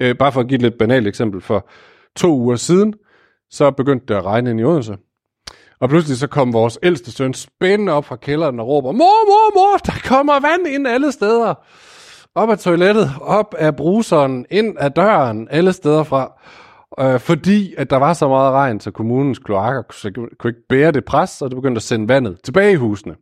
Øh, 0.00 0.16
bare 0.18 0.32
for 0.32 0.40
at 0.40 0.48
give 0.48 0.56
et 0.56 0.62
lidt 0.62 0.78
banalt 0.78 1.06
eksempel. 1.06 1.40
For 1.40 1.68
to 2.16 2.38
uger 2.38 2.56
siden, 2.56 2.94
så 3.50 3.70
begyndte 3.70 4.06
det 4.06 4.14
at 4.14 4.24
regne 4.24 4.50
ind 4.50 4.60
i 4.60 4.64
Odense. 4.64 4.96
Og 5.82 5.88
pludselig 5.88 6.18
så 6.18 6.26
kom 6.26 6.52
vores 6.52 6.78
ældste 6.82 7.12
søn 7.12 7.34
spændende 7.34 7.92
op 7.92 8.04
fra 8.04 8.16
kælderen 8.16 8.60
og 8.60 8.66
råber, 8.68 8.92
mor, 8.92 9.26
mor, 9.26 9.54
mor, 9.54 9.76
der 9.76 9.92
kommer 10.08 10.32
vand 10.32 10.66
ind 10.66 10.88
alle 10.88 11.12
steder. 11.12 11.54
Op 12.34 12.50
af 12.50 12.58
toilettet, 12.58 13.10
op 13.20 13.54
af 13.58 13.76
bruseren, 13.76 14.46
ind 14.50 14.78
af 14.78 14.92
døren, 14.92 15.48
alle 15.50 15.72
steder 15.72 16.04
fra. 16.04 16.32
Øh, 17.00 17.20
fordi 17.20 17.74
at 17.78 17.90
der 17.90 17.96
var 17.96 18.12
så 18.12 18.28
meget 18.28 18.52
regn, 18.52 18.80
så 18.80 18.90
kommunens 18.90 19.38
kloakker 19.38 19.82
kunne 20.38 20.50
ikke 20.50 20.66
bære 20.68 20.92
det 20.92 21.04
pres, 21.04 21.42
og 21.42 21.50
det 21.50 21.56
begyndte 21.56 21.78
at 21.78 21.82
sende 21.82 22.08
vandet 22.08 22.38
tilbage 22.44 22.72
i 22.72 22.76
husene. 22.76 23.16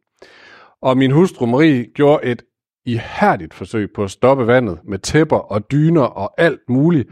Og 0.83 0.97
min 0.97 1.11
hustru 1.11 1.47
Marie 1.47 1.87
gjorde 1.95 2.25
et 2.25 2.43
ihærdigt 2.87 3.55
forsøg 3.55 3.89
på 3.95 4.05
at 4.05 4.11
stoppe 4.11 4.47
vandet 4.47 4.79
med 4.85 4.99
tæpper 4.99 5.39
og 5.39 5.71
dyner 5.71 6.03
og 6.03 6.35
alt 6.39 6.61
muligt. 6.69 7.09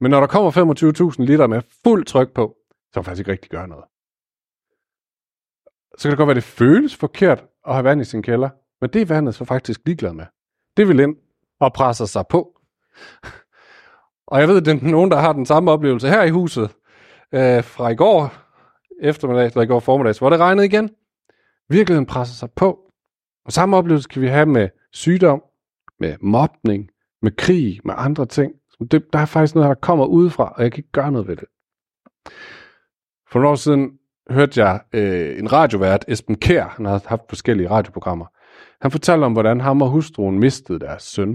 Men 0.00 0.10
når 0.10 0.20
der 0.20 0.26
kommer 0.26 0.50
25.000 1.18 1.24
liter 1.24 1.46
med 1.46 1.62
fuld 1.84 2.04
tryk 2.04 2.28
på, 2.34 2.54
så 2.70 2.90
kan 2.92 3.00
man 3.00 3.04
faktisk 3.04 3.20
ikke 3.20 3.32
rigtig 3.32 3.50
gøre 3.50 3.68
noget. 3.68 3.84
Så 5.98 6.02
kan 6.02 6.10
det 6.10 6.18
godt 6.18 6.26
være, 6.26 6.32
at 6.32 6.42
det 6.42 6.44
føles 6.44 6.96
forkert 6.96 7.44
at 7.66 7.74
have 7.74 7.84
vand 7.84 8.00
i 8.00 8.04
sin 8.04 8.22
kælder, 8.22 8.48
men 8.80 8.90
det 8.90 9.02
er 9.02 9.06
vandet 9.06 9.34
så 9.34 9.44
faktisk 9.44 9.80
ligeglad 9.86 10.12
med. 10.12 10.24
Det 10.76 10.88
vil 10.88 11.00
ind 11.00 11.16
og 11.60 11.72
presser 11.72 12.04
sig 12.04 12.24
på. 12.30 12.60
Og 14.26 14.40
jeg 14.40 14.48
ved, 14.48 14.56
at 14.56 14.64
det 14.64 14.82
er 14.82 14.90
nogen, 14.90 15.10
der 15.10 15.16
har 15.16 15.32
den 15.32 15.46
samme 15.46 15.70
oplevelse 15.70 16.08
her 16.08 16.22
i 16.22 16.30
huset 16.30 16.70
øh, 17.34 17.64
fra 17.64 17.88
i 17.88 17.94
går 17.94 18.34
eftermiddag, 19.00 19.46
eller 19.46 19.62
i 19.62 19.66
går 19.66 19.80
formiddag, 19.80 20.14
hvor 20.18 20.30
det 20.30 20.38
regnede 20.38 20.66
igen. 20.66 20.90
Virkeligheden 21.68 22.06
presser 22.06 22.34
sig 22.34 22.50
på. 22.56 22.80
Og 23.44 23.52
samme 23.52 23.76
oplevelse 23.76 24.08
kan 24.08 24.22
vi 24.22 24.28
have 24.28 24.46
med 24.46 24.68
sygdom, 24.92 25.42
med 26.00 26.16
mobning, 26.20 26.90
med 27.22 27.36
krig, 27.36 27.80
med 27.84 27.94
andre 27.96 28.26
ting. 28.26 28.52
Det, 28.90 29.12
der 29.12 29.18
er 29.18 29.26
faktisk 29.26 29.54
noget, 29.54 29.68
der 29.68 29.74
kommer 29.74 30.06
udefra, 30.06 30.52
og 30.56 30.62
jeg 30.62 30.72
kan 30.72 30.78
ikke 30.78 30.92
gøre 30.92 31.12
noget 31.12 31.28
ved 31.28 31.36
det. 31.36 31.48
For 33.30 33.38
nogle 33.38 33.48
år 33.48 33.54
siden 33.54 33.98
hørte 34.30 34.64
jeg 34.64 34.80
øh, 34.92 35.38
en 35.38 35.52
radiovært, 35.52 36.04
Esben 36.08 36.36
Kær, 36.36 36.74
han 36.76 36.84
har 36.84 37.02
haft 37.06 37.22
forskellige 37.28 37.70
radioprogrammer. 37.70 38.26
Han 38.80 38.90
fortalte 38.90 39.24
om, 39.24 39.32
hvordan 39.32 39.60
ham 39.60 39.82
og 39.82 39.88
hustruen 39.88 40.38
mistede 40.38 40.80
deres 40.80 41.02
søn. 41.02 41.32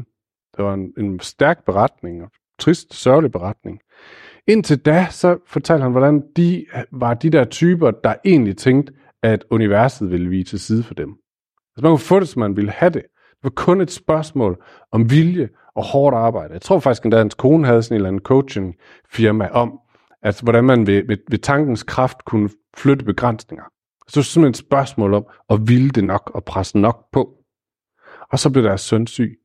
Det 0.58 0.66
var 0.66 0.74
en, 0.74 0.94
en 0.98 1.20
stærk 1.20 1.66
beretning, 1.66 2.24
og 2.24 2.32
trist, 2.60 2.94
sørgelig 2.94 3.32
beretning. 3.32 3.80
Indtil 4.48 4.78
da, 4.78 5.08
så 5.10 5.38
fortalte 5.48 5.84
han, 5.84 5.92
hvordan 5.92 6.24
de 6.36 6.66
var 6.92 7.14
de 7.14 7.30
der 7.30 7.44
typer, 7.44 7.92
der 7.92 8.14
egentlig 8.26 8.58
tænkte, 8.58 8.94
at 9.24 9.46
universet 9.52 10.12
ville 10.12 10.30
vige 10.30 10.44
til 10.44 10.60
side 10.60 10.84
for 10.84 10.94
dem. 10.94 11.10
Altså 11.10 11.82
man 11.82 11.92
kunne 11.92 12.00
få 12.00 12.20
det, 12.20 12.28
som 12.28 12.40
man 12.40 12.58
ville 12.58 12.72
have 12.72 12.90
det. 12.90 13.04
Det 13.04 13.44
var 13.44 13.50
kun 13.50 13.82
et 13.82 13.92
spørgsmål 13.92 14.64
om 14.92 15.12
vilje 15.12 15.50
og 15.76 15.84
hårdt 15.84 16.16
arbejde. 16.16 16.54
Jeg 16.54 16.62
tror 16.62 16.80
faktisk, 16.80 17.06
at 17.06 17.14
hans 17.14 17.34
kone 17.34 17.66
havde 17.66 17.84
sådan 17.84 17.96
en 17.96 17.98
eller 17.98 18.08
anden 18.08 18.24
coaching-firma 18.24 19.48
om, 19.52 19.80
Altså, 20.22 20.44
hvordan 20.44 20.64
man 20.64 20.88
ved, 20.88 21.04
ved, 21.08 21.18
ved 21.30 21.40
tankens 21.40 21.84
kraft 21.84 22.26
kunne 22.26 22.50
flytte 22.78 23.06
begrænsninger. 23.06 23.64
Så 24.08 24.12
det 24.14 24.18
er 24.18 24.22
simpelthen 24.22 24.50
et 24.50 24.58
spørgsmål 24.58 25.14
om 25.14 25.26
at 25.50 25.60
ville 25.68 25.90
det 25.90 26.04
nok 26.04 26.32
og 26.36 26.44
presse 26.44 26.78
nok 26.78 27.06
på. 27.12 27.34
Og 28.32 28.40
så 28.40 28.50
blev 28.50 28.64
deres 28.64 28.82
søn 28.82 29.08
syg. 29.08 29.40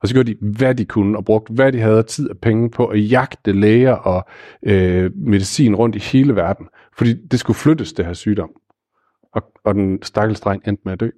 Og 0.00 0.08
så 0.08 0.14
gjorde 0.14 0.34
de, 0.34 0.38
hvad 0.40 0.74
de 0.74 0.84
kunne, 0.84 1.18
og 1.18 1.24
brugte, 1.24 1.52
hvad 1.52 1.72
de 1.72 1.80
havde 1.80 2.02
tid 2.02 2.30
og 2.30 2.36
penge 2.42 2.70
på 2.70 2.86
at 2.86 3.10
jagte 3.10 3.52
læger 3.52 3.92
og 3.92 4.24
øh, 4.62 5.10
medicin 5.16 5.74
rundt 5.74 5.96
i 5.96 5.98
hele 5.98 6.36
verden. 6.36 6.68
Fordi 6.98 7.26
det 7.26 7.40
skulle 7.40 7.56
flyttes, 7.56 7.92
det 7.92 8.06
her 8.06 8.12
sygdom. 8.12 8.50
Og, 9.32 9.42
og 9.64 9.74
den 9.74 10.02
stakkels 10.02 10.40
dreng 10.40 10.62
endte 10.68 10.82
med 10.84 10.92
at 10.92 11.00
dø. 11.00 11.08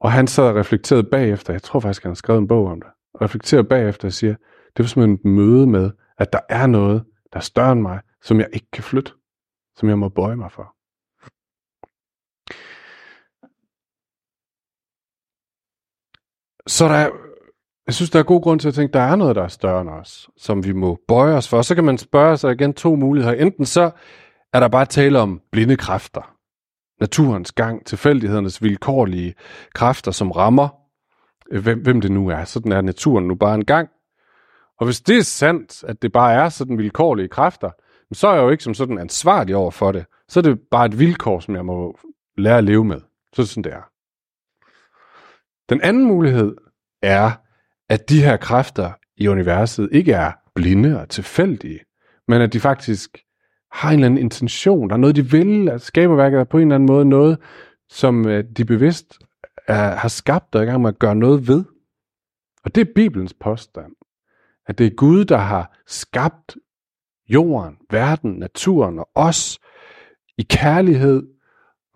Og 0.00 0.12
han 0.12 0.26
sad 0.26 0.44
og 0.44 0.56
reflekterede 0.56 1.04
bagefter, 1.04 1.52
jeg 1.52 1.62
tror 1.62 1.80
faktisk, 1.80 2.02
han 2.02 2.10
har 2.10 2.14
skrevet 2.14 2.40
en 2.40 2.48
bog 2.48 2.66
om 2.66 2.80
det, 2.80 2.90
og 3.14 3.22
reflekterede 3.22 3.64
bagefter 3.64 4.08
og 4.08 4.12
siger, 4.12 4.34
det 4.76 4.78
var 4.78 4.84
simpelthen 4.84 5.14
et 5.14 5.24
møde 5.24 5.66
med, 5.66 5.90
at 6.18 6.32
der 6.32 6.40
er 6.48 6.66
noget, 6.66 7.04
der 7.32 7.38
er 7.38 7.42
større 7.42 7.72
end 7.72 7.80
mig, 7.80 8.00
som 8.22 8.40
jeg 8.40 8.48
ikke 8.52 8.70
kan 8.72 8.84
flytte, 8.84 9.12
som 9.76 9.88
jeg 9.88 9.98
må 9.98 10.08
bøje 10.08 10.36
mig 10.36 10.52
for. 10.52 10.76
Så 16.66 16.84
der 16.88 16.94
er, 16.94 17.10
jeg 17.86 17.94
synes, 17.94 18.10
der 18.10 18.18
er 18.18 18.22
god 18.22 18.42
grund 18.42 18.60
til 18.60 18.68
at 18.68 18.74
tænke, 18.74 18.92
der 18.92 19.00
er 19.00 19.16
noget, 19.16 19.36
der 19.36 19.42
er 19.42 19.48
større 19.48 19.80
end 19.80 19.90
os, 19.90 20.30
som 20.36 20.64
vi 20.64 20.72
må 20.72 20.98
bøje 21.08 21.34
os 21.34 21.48
for. 21.48 21.62
Så 21.62 21.74
kan 21.74 21.84
man 21.84 21.98
spørge 21.98 22.36
sig 22.36 22.52
igen 22.52 22.74
to 22.74 22.94
muligheder. 22.94 23.34
Enten 23.34 23.66
så 23.66 23.90
er 24.52 24.60
der 24.60 24.68
bare 24.68 24.86
tale 24.86 25.18
om 25.18 25.40
blinde 25.52 25.76
kræfter, 25.76 26.36
naturens 27.00 27.52
gang, 27.52 27.86
tilfældighedernes 27.86 28.62
vilkårlige 28.62 29.34
kræfter, 29.74 30.10
som 30.10 30.30
rammer, 30.30 30.68
øh, 31.50 31.62
hvem, 31.62 31.82
hvem 31.82 32.00
det 32.00 32.12
nu 32.12 32.28
er. 32.28 32.44
Sådan 32.44 32.72
er 32.72 32.80
naturen 32.80 33.28
nu 33.28 33.34
bare 33.34 33.54
en 33.54 33.64
gang. 33.64 33.88
Og 34.80 34.86
hvis 34.86 35.00
det 35.00 35.18
er 35.18 35.22
sandt, 35.22 35.84
at 35.84 36.02
det 36.02 36.12
bare 36.12 36.34
er 36.34 36.48
sådan 36.48 36.78
vilkårlige 36.78 37.28
kræfter, 37.28 37.70
så 38.12 38.28
er 38.28 38.34
jeg 38.34 38.42
jo 38.42 38.50
ikke 38.50 38.64
som 38.64 38.74
sådan 38.74 38.98
ansvarlig 38.98 39.56
over 39.56 39.70
for 39.70 39.92
det. 39.92 40.04
Så 40.28 40.40
er 40.40 40.42
det 40.42 40.60
bare 40.70 40.86
et 40.86 40.98
vilkår, 40.98 41.40
som 41.40 41.54
jeg 41.54 41.64
må 41.64 41.98
lære 42.38 42.58
at 42.58 42.64
leve 42.64 42.84
med. 42.84 43.00
Så 43.32 43.42
er 43.42 43.44
det 43.44 43.48
sådan, 43.48 43.64
det 43.64 43.72
er. 43.72 43.90
Den 45.68 45.80
anden 45.80 46.04
mulighed 46.04 46.56
er, 47.02 47.30
at 47.88 48.08
de 48.08 48.22
her 48.22 48.36
kræfter 48.36 48.92
i 49.16 49.28
universet 49.28 49.88
ikke 49.92 50.12
er 50.12 50.32
blinde 50.54 51.00
og 51.00 51.08
tilfældige, 51.08 51.80
men 52.28 52.42
at 52.42 52.52
de 52.52 52.60
faktisk 52.60 53.18
har 53.72 53.88
en 53.88 53.94
eller 53.94 54.06
anden 54.06 54.20
intention. 54.20 54.88
Der 54.88 54.94
er 54.94 55.00
noget, 55.00 55.16
de 55.16 55.30
vil, 55.30 55.68
at 55.68 55.82
skaberværket 55.82 56.40
er 56.40 56.44
på 56.44 56.58
en 56.58 56.62
eller 56.62 56.74
anden 56.74 56.86
måde 56.86 57.04
noget, 57.04 57.38
som 57.90 58.28
øh, 58.28 58.44
de 58.56 58.64
bevidst 58.64 59.18
er, 59.66 59.94
har 59.94 60.08
skabt 60.08 60.54
og 60.54 60.60
er 60.60 60.64
i 60.64 60.66
gang 60.66 60.82
med 60.82 60.88
at 60.88 60.98
gøre 60.98 61.16
noget 61.16 61.48
ved. 61.48 61.64
Og 62.64 62.74
det 62.74 62.80
er 62.80 62.92
Bibelens 62.94 63.34
påstand. 63.34 63.92
At 64.70 64.78
det 64.78 64.86
er 64.86 64.90
Gud, 64.90 65.24
der 65.24 65.36
har 65.36 65.78
skabt 65.86 66.56
jorden, 67.28 67.76
verden, 67.90 68.32
naturen 68.32 68.98
og 68.98 69.08
os 69.14 69.58
i 70.38 70.42
kærlighed 70.42 71.22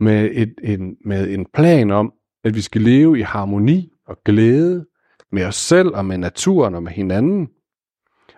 med, 0.00 0.31
et, 0.33 0.54
en, 0.62 0.97
med 1.04 1.31
en 1.31 1.47
plan 1.54 1.90
om, 1.90 2.12
at 2.45 2.54
vi 2.54 2.61
skal 2.61 2.81
leve 2.81 3.19
i 3.19 3.23
harmoni 3.23 3.93
og 4.07 4.19
glæde 4.25 4.87
med 5.33 5.45
os 5.45 5.57
selv 5.57 5.88
og 5.88 6.04
med 6.04 6.19
naturen 6.19 6.75
og 6.75 6.83
med 6.83 6.93
hinanden. 6.93 7.49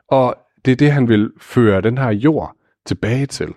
Og 0.09 0.37
det 0.65 0.73
er 0.73 0.77
det, 0.77 0.93
han 0.93 1.09
vil 1.09 1.33
føre 1.41 1.81
den 1.81 1.99
her 1.99 2.11
jord 2.11 2.57
tilbage 2.87 3.27
til. 3.27 3.55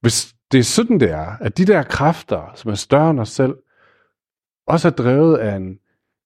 Hvis 0.00 0.34
det 0.52 0.58
er 0.58 0.64
sådan, 0.64 1.00
det 1.00 1.10
er, 1.10 1.36
at 1.40 1.58
de 1.58 1.64
der 1.64 1.82
kræfter, 1.82 2.52
som 2.54 2.70
er 2.70 2.74
større 2.74 3.10
end 3.10 3.20
os 3.20 3.28
selv, 3.28 3.54
også 4.66 4.88
er 4.88 4.92
drevet 4.92 5.36
af 5.36 5.56
en, 5.56 5.78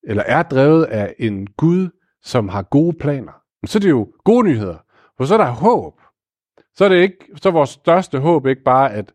eller 0.03 0.23
er 0.23 0.43
drevet 0.43 0.83
af 0.83 1.15
en 1.19 1.47
Gud, 1.47 1.89
som 2.25 2.49
har 2.49 2.61
gode 2.61 2.97
planer, 2.97 3.31
så 3.65 3.77
er 3.77 3.79
det 3.79 3.89
jo 3.89 4.13
gode 4.23 4.47
nyheder. 4.47 4.77
For 5.17 5.25
så 5.25 5.33
er 5.33 5.37
der 5.37 5.51
håb. 5.51 6.01
Så 6.75 6.85
er, 6.85 6.89
det 6.89 6.95
ikke, 6.95 7.17
så 7.35 7.49
er 7.49 7.53
vores 7.53 7.69
største 7.69 8.19
håb 8.19 8.45
ikke 8.45 8.63
bare, 8.63 8.93
at 8.93 9.13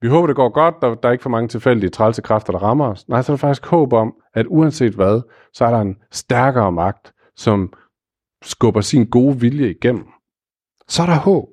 vi 0.00 0.08
håber, 0.08 0.26
det 0.26 0.36
går 0.36 0.48
godt, 0.48 0.74
der, 0.82 0.94
der 0.94 1.08
er 1.08 1.12
ikke 1.12 1.22
for 1.22 1.30
mange 1.30 1.48
tilfældige 1.48 1.90
trælse 1.90 2.22
kræfter, 2.22 2.52
der 2.52 2.62
rammer 2.62 2.86
os. 2.86 3.08
Nej, 3.08 3.22
så 3.22 3.32
er 3.32 3.36
der 3.36 3.38
faktisk 3.38 3.66
håb 3.66 3.92
om, 3.92 4.14
at 4.34 4.46
uanset 4.48 4.94
hvad, 4.94 5.22
så 5.52 5.64
er 5.64 5.70
der 5.70 5.80
en 5.80 5.96
stærkere 6.10 6.72
magt, 6.72 7.12
som 7.36 7.72
skubber 8.42 8.80
sin 8.80 9.10
gode 9.10 9.40
vilje 9.40 9.70
igennem. 9.70 10.08
Så 10.88 11.02
er 11.02 11.06
der 11.06 11.18
håb. 11.18 11.48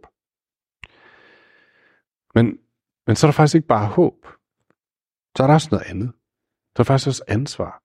Men, 2.35 2.57
men 3.07 3.15
så 3.15 3.27
er 3.27 3.31
der 3.31 3.33
faktisk 3.33 3.55
ikke 3.55 3.67
bare 3.67 3.87
håb. 3.87 4.25
Så 5.37 5.43
er 5.43 5.47
der 5.47 5.53
også 5.53 5.69
noget 5.71 5.85
andet. 5.85 6.11
Så 6.75 6.75
er 6.75 6.83
der 6.83 6.83
faktisk 6.83 7.07
også 7.07 7.23
ansvar. 7.27 7.82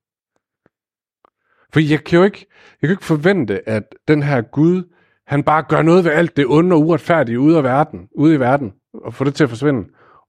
For 1.73 1.81
jeg 1.81 2.05
kan 2.05 2.19
jo 2.19 2.25
ikke, 2.25 2.47
jeg 2.83 2.89
kan 2.89 2.91
ikke 2.91 3.05
forvente, 3.05 3.69
at 3.69 3.95
den 4.09 4.23
her 4.23 4.41
Gud, 4.41 4.83
han 5.27 5.43
bare 5.43 5.63
gør 5.63 5.83
noget 5.83 6.05
ved 6.05 6.13
alt 6.13 6.37
det 6.37 6.47
onde 6.47 6.77
og 6.77 6.81
uretfærdige 6.81 7.41
ude, 7.41 7.57
af 7.57 7.65
verden, 7.65 8.09
ude 8.15 8.35
i 8.35 8.41
verden, 8.41 8.73
og 8.95 9.15
får 9.15 9.25
det 9.25 9.35
til 9.35 9.45
at 9.45 9.51
forsvinde 9.51 9.89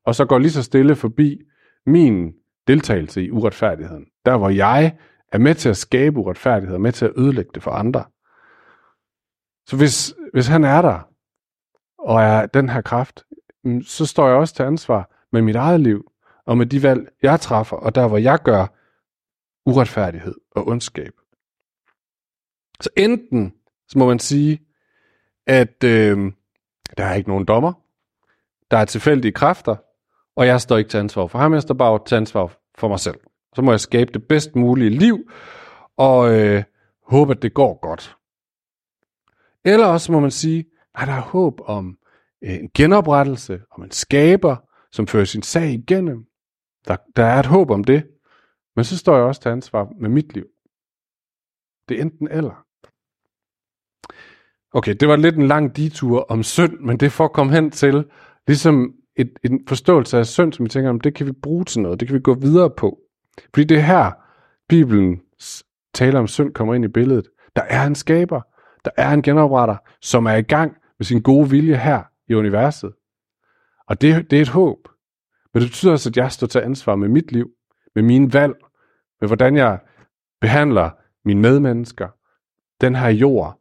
og 0.10 0.15
så 0.15 0.25
går 0.25 0.39
lige 0.39 0.51
så 0.51 0.63
stille 0.63 0.96
forbi 0.96 1.41
min 1.86 2.34
deltagelse 2.67 3.24
i 3.24 3.31
uretfærdigheden. 3.31 4.05
Der 4.25 4.38
hvor 4.38 4.50
jeg 4.50 4.98
er 5.31 5.38
med 5.38 5.55
til 5.55 5.69
at 5.69 5.77
skabe 5.77 6.19
uretfærdighed, 6.19 6.75
og 6.75 6.81
med 6.81 6.91
til 6.91 7.05
at 7.05 7.13
ødelægge 7.17 7.51
det 7.53 7.63
for 7.63 7.72
andre. 7.72 8.03
Så 9.67 9.77
hvis, 9.77 10.13
hvis 10.34 10.48
han 10.48 10.63
er 10.63 10.81
der, 10.81 11.00
og 12.00 12.22
er 12.22 12.46
den 12.46 12.69
her 12.69 12.81
kraft, 12.81 13.24
mm, 13.63 13.81
så 13.81 14.05
står 14.05 14.27
jeg 14.27 14.38
også 14.38 14.55
til 14.55 14.63
ansvar 14.63 15.10
med 15.31 15.41
mit 15.41 15.55
eget 15.55 15.79
liv, 15.79 16.12
og 16.46 16.58
med 16.58 16.65
de 16.65 16.84
valg, 16.84 17.10
jeg 17.22 17.39
træffer, 17.39 17.77
og 17.77 17.96
der 17.96 18.08
hvor 18.08 18.17
jeg 18.17 18.39
gør 18.43 18.67
uretfærdighed 19.65 20.36
og 20.55 20.67
ondskab. 20.67 21.12
Så 22.81 22.89
enten, 22.98 23.53
så 23.88 24.00
må 24.00 24.07
man 24.07 24.19
sige, 24.19 24.59
at 25.48 25.83
øh, 25.83 26.31
der 26.98 27.05
er 27.05 27.13
ikke 27.13 27.29
nogen 27.29 27.45
dommer, 27.45 27.74
der 28.71 28.77
er 28.77 28.86
tilfældige 28.86 29.31
kræfter, 29.31 29.75
og 30.36 30.48
jeg 30.48 30.62
står 30.62 30.77
ikke 30.77 30.89
til 30.89 30.98
ansvar 30.98 31.27
for 31.27 31.39
ham, 31.39 31.53
jeg 31.53 31.62
står 31.62 31.75
bare 31.75 32.00
til 32.05 32.15
ansvar 32.15 32.57
for 32.77 32.88
mig 32.88 33.00
selv. 33.00 33.19
Så 33.55 33.62
må 33.62 33.71
jeg 33.71 33.79
skabe 33.79 34.13
det 34.13 34.27
bedst 34.27 34.55
mulige 34.55 34.89
liv, 34.89 35.31
og 35.98 36.39
øh, 36.39 36.63
håbe, 37.07 37.31
at 37.31 37.41
det 37.41 37.53
går 37.53 37.79
godt. 37.81 38.17
Eller 39.65 39.86
også 39.86 40.12
må 40.12 40.19
man 40.19 40.31
sige, 40.31 40.65
at 40.95 41.07
der 41.07 41.13
er 41.13 41.21
håb 41.21 41.62
om 41.65 41.98
øh, 42.43 42.53
en 42.53 42.69
genoprettelse, 42.74 43.62
om 43.71 43.83
en 43.83 43.91
skaber, 43.91 44.55
som 44.91 45.07
fører 45.07 45.25
sin 45.25 45.43
sag 45.43 45.69
igennem. 45.69 46.25
Der, 46.88 46.98
der 47.15 47.24
er 47.24 47.39
et 47.39 47.45
håb 47.45 47.69
om 47.69 47.83
det, 47.83 48.07
men 48.75 48.86
så 48.86 48.98
står 48.98 49.15
jeg 49.15 49.24
også 49.24 49.41
til 49.41 49.50
ansvar 49.50 49.88
med 50.00 50.09
mit 50.09 50.33
liv. 50.33 50.45
Det 51.89 51.98
er 51.98 52.01
enten 52.01 52.27
eller. 52.27 52.65
Okay, 54.73 54.95
det 54.99 55.07
var 55.07 55.15
lidt 55.15 55.35
en 55.35 55.47
lang 55.47 55.75
detur 55.75 56.25
om 56.29 56.43
synd, 56.43 56.79
men 56.79 56.97
det 56.97 57.11
får 57.11 57.27
komme 57.27 57.53
hen 57.53 57.71
til, 57.71 58.05
ligesom 58.47 58.93
et, 59.15 59.31
en 59.43 59.59
forståelse 59.67 60.17
af 60.17 60.25
synd, 60.25 60.53
som 60.53 60.65
vi 60.65 60.69
tænker, 60.69 60.89
om 60.89 60.99
det 60.99 61.15
kan 61.15 61.27
vi 61.27 61.31
bruge 61.31 61.65
til 61.65 61.81
noget, 61.81 61.99
det 61.99 62.07
kan 62.07 62.15
vi 62.15 62.21
gå 62.21 62.33
videre 62.33 62.69
på. 62.69 62.99
Fordi 63.53 63.63
det 63.63 63.77
er 63.77 63.81
her, 63.81 64.11
Bibelen 64.69 65.21
taler 65.93 66.19
om 66.19 66.27
synd 66.27 66.53
kommer 66.53 66.73
ind 66.73 66.85
i 66.85 66.88
billedet. 66.88 67.27
Der 67.55 67.61
er 67.61 67.88
en 67.88 67.95
skaber, 67.95 68.41
der 68.85 68.91
er 68.97 69.11
en 69.11 69.21
genopretter, 69.21 69.77
som 70.01 70.25
er 70.25 70.35
i 70.35 70.41
gang 70.41 70.75
med 70.99 71.05
sin 71.05 71.21
gode 71.21 71.49
vilje 71.49 71.75
her 71.75 72.03
i 72.27 72.33
universet. 72.33 72.91
Og 73.88 74.01
det, 74.01 74.31
det 74.31 74.38
er 74.38 74.41
et 74.41 74.49
håb. 74.49 74.77
Men 75.53 75.61
det 75.61 75.69
betyder 75.69 75.91
også, 75.91 76.09
at 76.09 76.17
jeg 76.17 76.31
står 76.31 76.47
til 76.47 76.59
ansvar 76.59 76.95
med 76.95 77.07
mit 77.07 77.31
liv, 77.31 77.49
med 77.95 78.03
mine 78.03 78.33
valg, 78.33 78.53
med 79.21 79.29
hvordan 79.29 79.55
jeg 79.55 79.79
behandler 80.41 80.89
mine 81.25 81.41
medmennesker, 81.41 82.07
den 82.81 82.95
her 82.95 83.09
jord, 83.09 83.58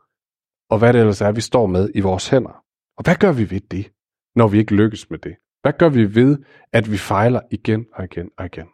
og 0.71 0.79
hvad 0.79 0.93
det 0.93 0.99
ellers 1.01 1.21
er, 1.21 1.33
vi 1.33 1.41
står 1.41 1.67
med 1.67 1.91
i 1.95 2.01
vores 2.01 2.29
hænder. 2.29 2.65
Og 2.97 3.05
hvad 3.05 3.17
gør 3.17 3.33
vi 3.33 3.51
ved 3.51 3.61
det, 3.61 3.93
når 4.35 4.49
vi 4.49 4.59
ikke 4.59 4.75
lykkes 4.75 5.11
med 5.11 5.19
det? 5.19 5.37
Hvad 5.63 5.73
gør 5.79 5.89
vi 5.89 6.15
ved, 6.15 6.39
at 6.73 6.93
vi 6.93 6.99
fejler 6.99 7.41
igen 7.51 7.87
og 7.95 8.05
igen 8.05 8.31
og 8.39 8.47
igen? 8.47 8.67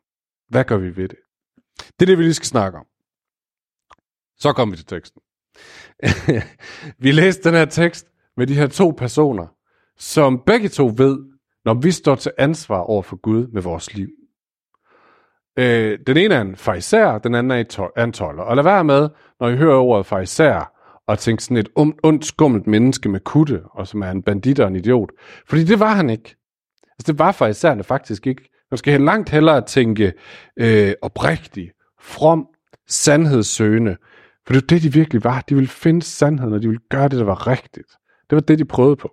Hvad 0.49 0.65
gør 0.65 0.77
vi 0.77 0.97
ved 0.97 1.09
det? 1.09 1.19
Det 1.79 2.03
er 2.03 2.07
det, 2.07 2.19
vi 2.19 2.23
lige 2.23 2.35
skal 2.35 2.47
snakke 2.47 2.79
om. 2.79 2.87
Så 4.37 4.53
kommer 4.53 4.73
vi 4.73 4.77
til 4.77 4.87
teksten. 4.87 5.23
vi 7.05 7.13
læste 7.13 7.49
den 7.49 7.55
her 7.55 7.65
tekst 7.65 8.07
med 8.37 8.47
de 8.47 8.55
her 8.55 8.67
to 8.67 8.91
personer, 8.91 9.47
som 9.99 10.43
begge 10.47 10.69
to 10.69 10.93
ved, 10.97 11.19
når 11.65 11.75
vi 11.75 11.91
står 11.91 12.15
til 12.15 12.33
ansvar 12.39 12.79
over 12.79 13.03
for 13.03 13.17
Gud 13.17 13.47
med 13.47 13.63
vores 13.63 13.95
liv. 13.95 14.09
Øh, 15.59 15.99
den 16.07 16.17
ene 16.17 16.35
er 16.35 16.41
en 16.41 16.57
fariser, 16.57 17.19
den 17.19 17.35
anden 17.35 17.51
er 17.97 18.03
en 18.05 18.13
toller. 18.13 18.43
Og 18.43 18.57
lad 18.57 18.65
være 18.65 18.85
med, 18.85 19.09
når 19.41 19.49
I 19.49 19.57
hører 19.57 19.79
ordet 19.79 20.07
fariser, 20.07 20.74
og 21.07 21.19
tænke 21.19 21.43
sådan 21.43 21.57
et 21.57 21.69
ondt, 22.03 22.25
skummelt 22.25 22.67
menneske 22.67 23.09
med 23.09 23.21
kutte, 23.21 23.63
og 23.71 23.87
som 23.87 24.03
er 24.03 24.11
en 24.11 24.23
bandit 24.23 24.61
og 24.61 24.69
en 24.69 24.77
idiot. 24.77 25.11
Fordi 25.49 25.65
det 25.65 25.81
var 25.81 25.95
han 25.95 26.11
ikke. 26.11 26.37
Altså, 26.83 27.13
det 27.13 27.19
var 27.19 27.33
for 27.33 27.47
især 27.47 27.83
faktisk 27.83 28.27
ikke. 28.27 28.49
Man 28.71 28.79
skal 28.79 29.01
langt 29.01 29.31
hellere 29.31 29.61
tænke 29.61 30.13
øh, 30.57 30.93
oprigtig, 31.03 31.71
from, 32.01 32.47
sandhedssøgende. 32.89 33.97
For 34.47 34.53
det 34.53 34.63
var 34.63 34.67
det, 34.67 34.83
de 34.83 34.93
virkelig 34.93 35.25
var. 35.25 35.41
De 35.49 35.55
ville 35.55 35.69
finde 35.69 36.03
sandheden, 36.03 36.55
og 36.55 36.63
de 36.63 36.69
ville 36.69 36.83
gøre 36.91 37.09
det, 37.09 37.19
der 37.19 37.25
var 37.25 37.47
rigtigt. 37.47 37.89
Det 38.31 38.37
var 38.37 38.41
det, 38.41 38.59
de 38.59 38.65
prøvede 38.65 38.97
på. 38.97 39.13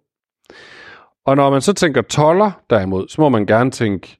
Og 1.25 1.35
når 1.35 1.49
man 1.49 1.61
så 1.61 1.73
tænker 1.73 2.01
toller 2.01 2.51
derimod, 2.69 3.07
så 3.07 3.21
må 3.21 3.29
man 3.29 3.45
gerne 3.45 3.71
tænke, 3.71 4.17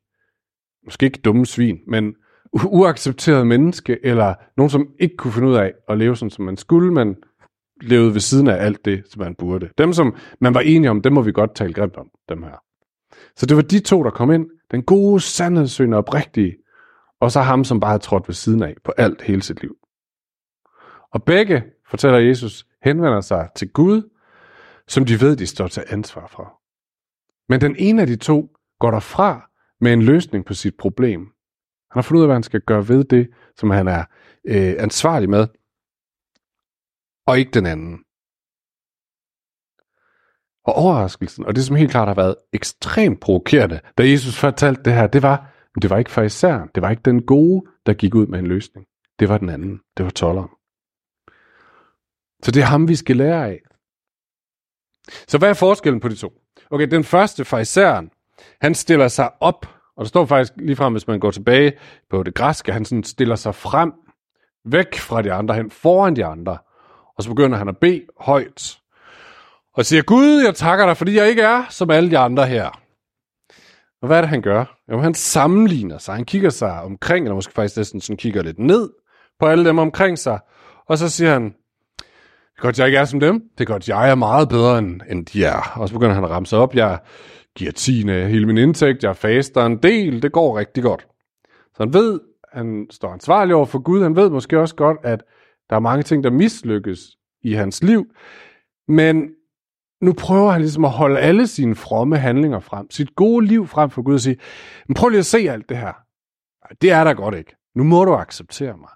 måske 0.85 1.05
ikke 1.05 1.19
dumme 1.25 1.45
svin, 1.45 1.79
men 1.87 2.15
uaccepteret 2.53 3.47
menneske, 3.47 3.97
eller 4.03 4.33
nogen, 4.57 4.69
som 4.69 4.87
ikke 4.99 5.17
kunne 5.17 5.33
finde 5.33 5.47
ud 5.47 5.55
af 5.55 5.73
at 5.89 5.97
leve 5.97 6.15
sådan, 6.15 6.29
som 6.29 6.45
man 6.45 6.57
skulle, 6.57 6.93
men 6.93 7.15
levede 7.81 8.13
ved 8.13 8.19
siden 8.19 8.47
af 8.47 8.65
alt 8.65 8.85
det, 8.85 9.03
som 9.09 9.21
man 9.21 9.35
burde. 9.35 9.69
Dem, 9.77 9.93
som 9.93 10.15
man 10.41 10.53
var 10.53 10.59
enige 10.59 10.89
om, 10.89 11.01
dem 11.01 11.13
må 11.13 11.21
vi 11.21 11.31
godt 11.31 11.55
tale 11.55 11.73
grimt 11.73 11.97
om, 11.97 12.09
dem 12.29 12.43
her. 12.43 12.63
Så 13.35 13.45
det 13.45 13.55
var 13.57 13.63
de 13.63 13.79
to, 13.79 14.03
der 14.03 14.09
kom 14.09 14.31
ind. 14.31 14.45
Den 14.71 14.83
gode, 14.83 15.19
sandhedssøgende 15.21 15.97
og 15.97 15.99
oprigtige. 16.07 16.57
Og 17.19 17.31
så 17.31 17.41
ham, 17.41 17.63
som 17.63 17.79
bare 17.79 17.91
havde 17.91 18.03
trådt 18.03 18.27
ved 18.27 18.35
siden 18.35 18.63
af 18.63 18.75
på 18.83 18.93
alt 18.97 19.21
hele 19.21 19.41
sit 19.41 19.61
liv. 19.61 19.75
Og 21.13 21.23
begge, 21.23 21.63
fortæller 21.89 22.19
Jesus, 22.19 22.65
henvender 22.83 23.21
sig 23.21 23.49
til 23.55 23.69
Gud, 23.69 24.09
som 24.87 25.05
de 25.05 25.21
ved, 25.21 25.35
de 25.35 25.47
står 25.47 25.67
til 25.67 25.83
ansvar 25.89 26.27
for. 26.27 26.61
Men 27.49 27.61
den 27.61 27.75
ene 27.79 28.01
af 28.01 28.07
de 28.07 28.15
to 28.15 28.49
går 28.79 28.91
derfra 28.91 29.49
med 29.81 29.93
en 29.93 30.01
løsning 30.01 30.45
på 30.45 30.53
sit 30.53 30.77
problem. 30.77 31.19
Han 31.91 31.97
har 31.97 32.01
fundet 32.01 32.19
ud 32.19 32.23
af, 32.23 32.27
hvad 32.27 32.35
han 32.35 32.43
skal 32.43 32.61
gøre 32.61 32.87
ved 32.87 33.03
det, 33.03 33.29
som 33.57 33.69
han 33.69 33.87
er 33.87 34.03
øh, 34.47 34.75
ansvarlig 34.79 35.29
med, 35.29 35.47
og 37.27 37.39
ikke 37.39 37.51
den 37.51 37.65
anden. 37.65 37.99
Og 40.65 40.73
overraskelsen, 40.73 41.45
og 41.45 41.55
det 41.55 41.65
som 41.65 41.75
helt 41.75 41.91
klart 41.91 42.07
har 42.07 42.15
været 42.15 42.35
ekstremt 42.53 43.19
provokerende, 43.19 43.79
da 43.97 44.09
Jesus 44.09 44.39
fortalte 44.39 44.83
det 44.83 44.93
her, 44.93 45.07
det 45.07 45.21
var, 45.21 45.51
det 45.81 45.89
var 45.89 45.97
ikke 45.97 46.11
farisæren, 46.11 46.69
det 46.75 46.83
var 46.83 46.89
ikke 46.89 47.01
den 47.05 47.25
gode, 47.25 47.65
der 47.85 47.93
gik 47.93 48.15
ud 48.15 48.27
med 48.27 48.39
en 48.39 48.47
løsning. 48.47 48.85
Det 49.19 49.29
var 49.29 49.37
den 49.37 49.49
anden, 49.49 49.81
det 49.97 50.05
var 50.05 50.11
tolleren. 50.11 50.49
Så 52.43 52.51
det 52.51 52.61
er 52.61 52.65
ham, 52.65 52.87
vi 52.87 52.95
skal 52.95 53.17
lære 53.17 53.47
af. 53.47 53.59
Så 55.27 55.37
hvad 55.37 55.49
er 55.49 55.53
forskellen 55.53 55.99
på 55.99 56.07
de 56.07 56.15
to? 56.15 56.33
Okay, 56.69 56.87
den 56.87 57.03
første 57.03 57.45
fariseren, 57.45 58.11
han 58.61 58.75
stiller 58.75 59.07
sig 59.07 59.31
op, 59.39 59.65
og 59.95 60.05
der 60.05 60.09
står 60.09 60.25
faktisk 60.25 60.53
lige 60.57 60.75
frem, 60.75 60.93
hvis 60.93 61.07
man 61.07 61.19
går 61.19 61.31
tilbage 61.31 61.73
på 62.09 62.23
det 62.23 62.35
græske, 62.35 62.71
han 62.71 62.85
sådan 62.85 63.03
stiller 63.03 63.35
sig 63.35 63.55
frem, 63.55 63.93
væk 64.65 64.95
fra 64.95 65.21
de 65.21 65.33
andre, 65.33 65.55
hen 65.55 65.71
foran 65.71 66.15
de 66.15 66.25
andre, 66.25 66.57
og 67.21 67.25
så 67.25 67.29
begynder 67.29 67.57
han 67.57 67.67
at 67.67 67.77
bede 67.77 68.01
højt, 68.19 68.79
og 69.73 69.85
siger, 69.85 70.01
Gud, 70.01 70.41
jeg 70.45 70.55
takker 70.55 70.85
dig, 70.85 70.97
fordi 70.97 71.15
jeg 71.15 71.29
ikke 71.29 71.41
er 71.41 71.63
som 71.69 71.89
alle 71.89 72.11
de 72.11 72.17
andre 72.17 72.47
her. 72.47 72.69
Og 74.01 74.07
hvad 74.07 74.17
er 74.17 74.21
det, 74.21 74.29
han 74.29 74.41
gør? 74.41 74.77
Jo, 74.91 74.99
han 74.99 75.13
sammenligner 75.13 75.97
sig. 75.97 76.15
Han 76.15 76.25
kigger 76.25 76.49
sig 76.49 76.81
omkring, 76.81 77.25
eller 77.25 77.35
måske 77.35 77.53
faktisk 77.53 77.77
næsten 77.77 78.01
sådan 78.01 78.17
kigger 78.17 78.43
lidt 78.43 78.59
ned 78.59 78.89
på 79.39 79.45
alle 79.45 79.65
dem 79.65 79.77
omkring 79.77 80.19
sig. 80.19 80.39
Og 80.87 80.97
så 80.97 81.09
siger 81.09 81.33
han, 81.33 81.43
det 81.43 82.57
er 82.57 82.61
godt, 82.61 82.79
jeg 82.79 82.87
ikke 82.87 82.97
er 82.97 83.05
som 83.05 83.19
dem. 83.19 83.41
Det 83.57 83.63
er 83.63 83.73
godt, 83.73 83.89
jeg 83.89 84.09
er 84.09 84.15
meget 84.15 84.49
bedre, 84.49 84.77
end, 84.77 85.01
end 85.09 85.25
de 85.25 85.45
er. 85.45 85.71
Og 85.75 85.87
så 85.87 85.93
begynder 85.93 86.13
han 86.13 86.23
at 86.23 86.29
ramme 86.29 86.45
sig 86.45 86.59
op. 86.59 86.75
Jeg 86.75 86.99
giver 87.55 87.71
tiende 87.71 88.27
hele 88.27 88.45
min 88.45 88.57
indtægt. 88.57 89.03
Jeg 89.03 89.17
faster 89.17 89.65
en 89.65 89.77
del. 89.77 90.21
Det 90.21 90.31
går 90.31 90.57
rigtig 90.59 90.83
godt. 90.83 91.07
Så 91.75 91.83
han 91.83 91.93
ved, 91.93 92.19
han 92.53 92.87
står 92.89 93.13
ansvarlig 93.13 93.55
over 93.55 93.65
for 93.65 93.79
Gud. 93.79 94.03
Han 94.03 94.15
ved 94.15 94.29
måske 94.29 94.59
også 94.59 94.75
godt, 94.75 94.97
at 95.03 95.23
der 95.71 95.77
er 95.77 95.81
mange 95.81 96.03
ting, 96.03 96.23
der 96.23 96.29
mislykkes 96.29 97.17
i 97.41 97.53
hans 97.53 97.83
liv. 97.83 98.05
Men 98.87 99.29
nu 100.01 100.13
prøver 100.13 100.51
han 100.51 100.61
ligesom 100.61 100.85
at 100.85 100.91
holde 100.91 101.19
alle 101.19 101.47
sine 101.47 101.75
fromme 101.75 102.17
handlinger 102.17 102.59
frem, 102.59 102.91
sit 102.91 103.15
gode 103.15 103.45
liv 103.45 103.67
frem 103.67 103.89
for 103.89 104.01
Gud 104.01 104.13
og 104.13 104.19
sige, 104.19 104.37
men 104.87 104.95
prøv 104.95 105.09
lige 105.09 105.19
at 105.19 105.25
se 105.25 105.37
alt 105.37 105.69
det 105.69 105.77
her. 105.77 105.93
Det 106.81 106.91
er 106.91 107.03
der 107.03 107.13
godt 107.13 107.35
ikke. 107.35 107.55
Nu 107.75 107.83
må 107.83 108.05
du 108.05 108.13
acceptere 108.13 108.77
mig. 108.77 108.89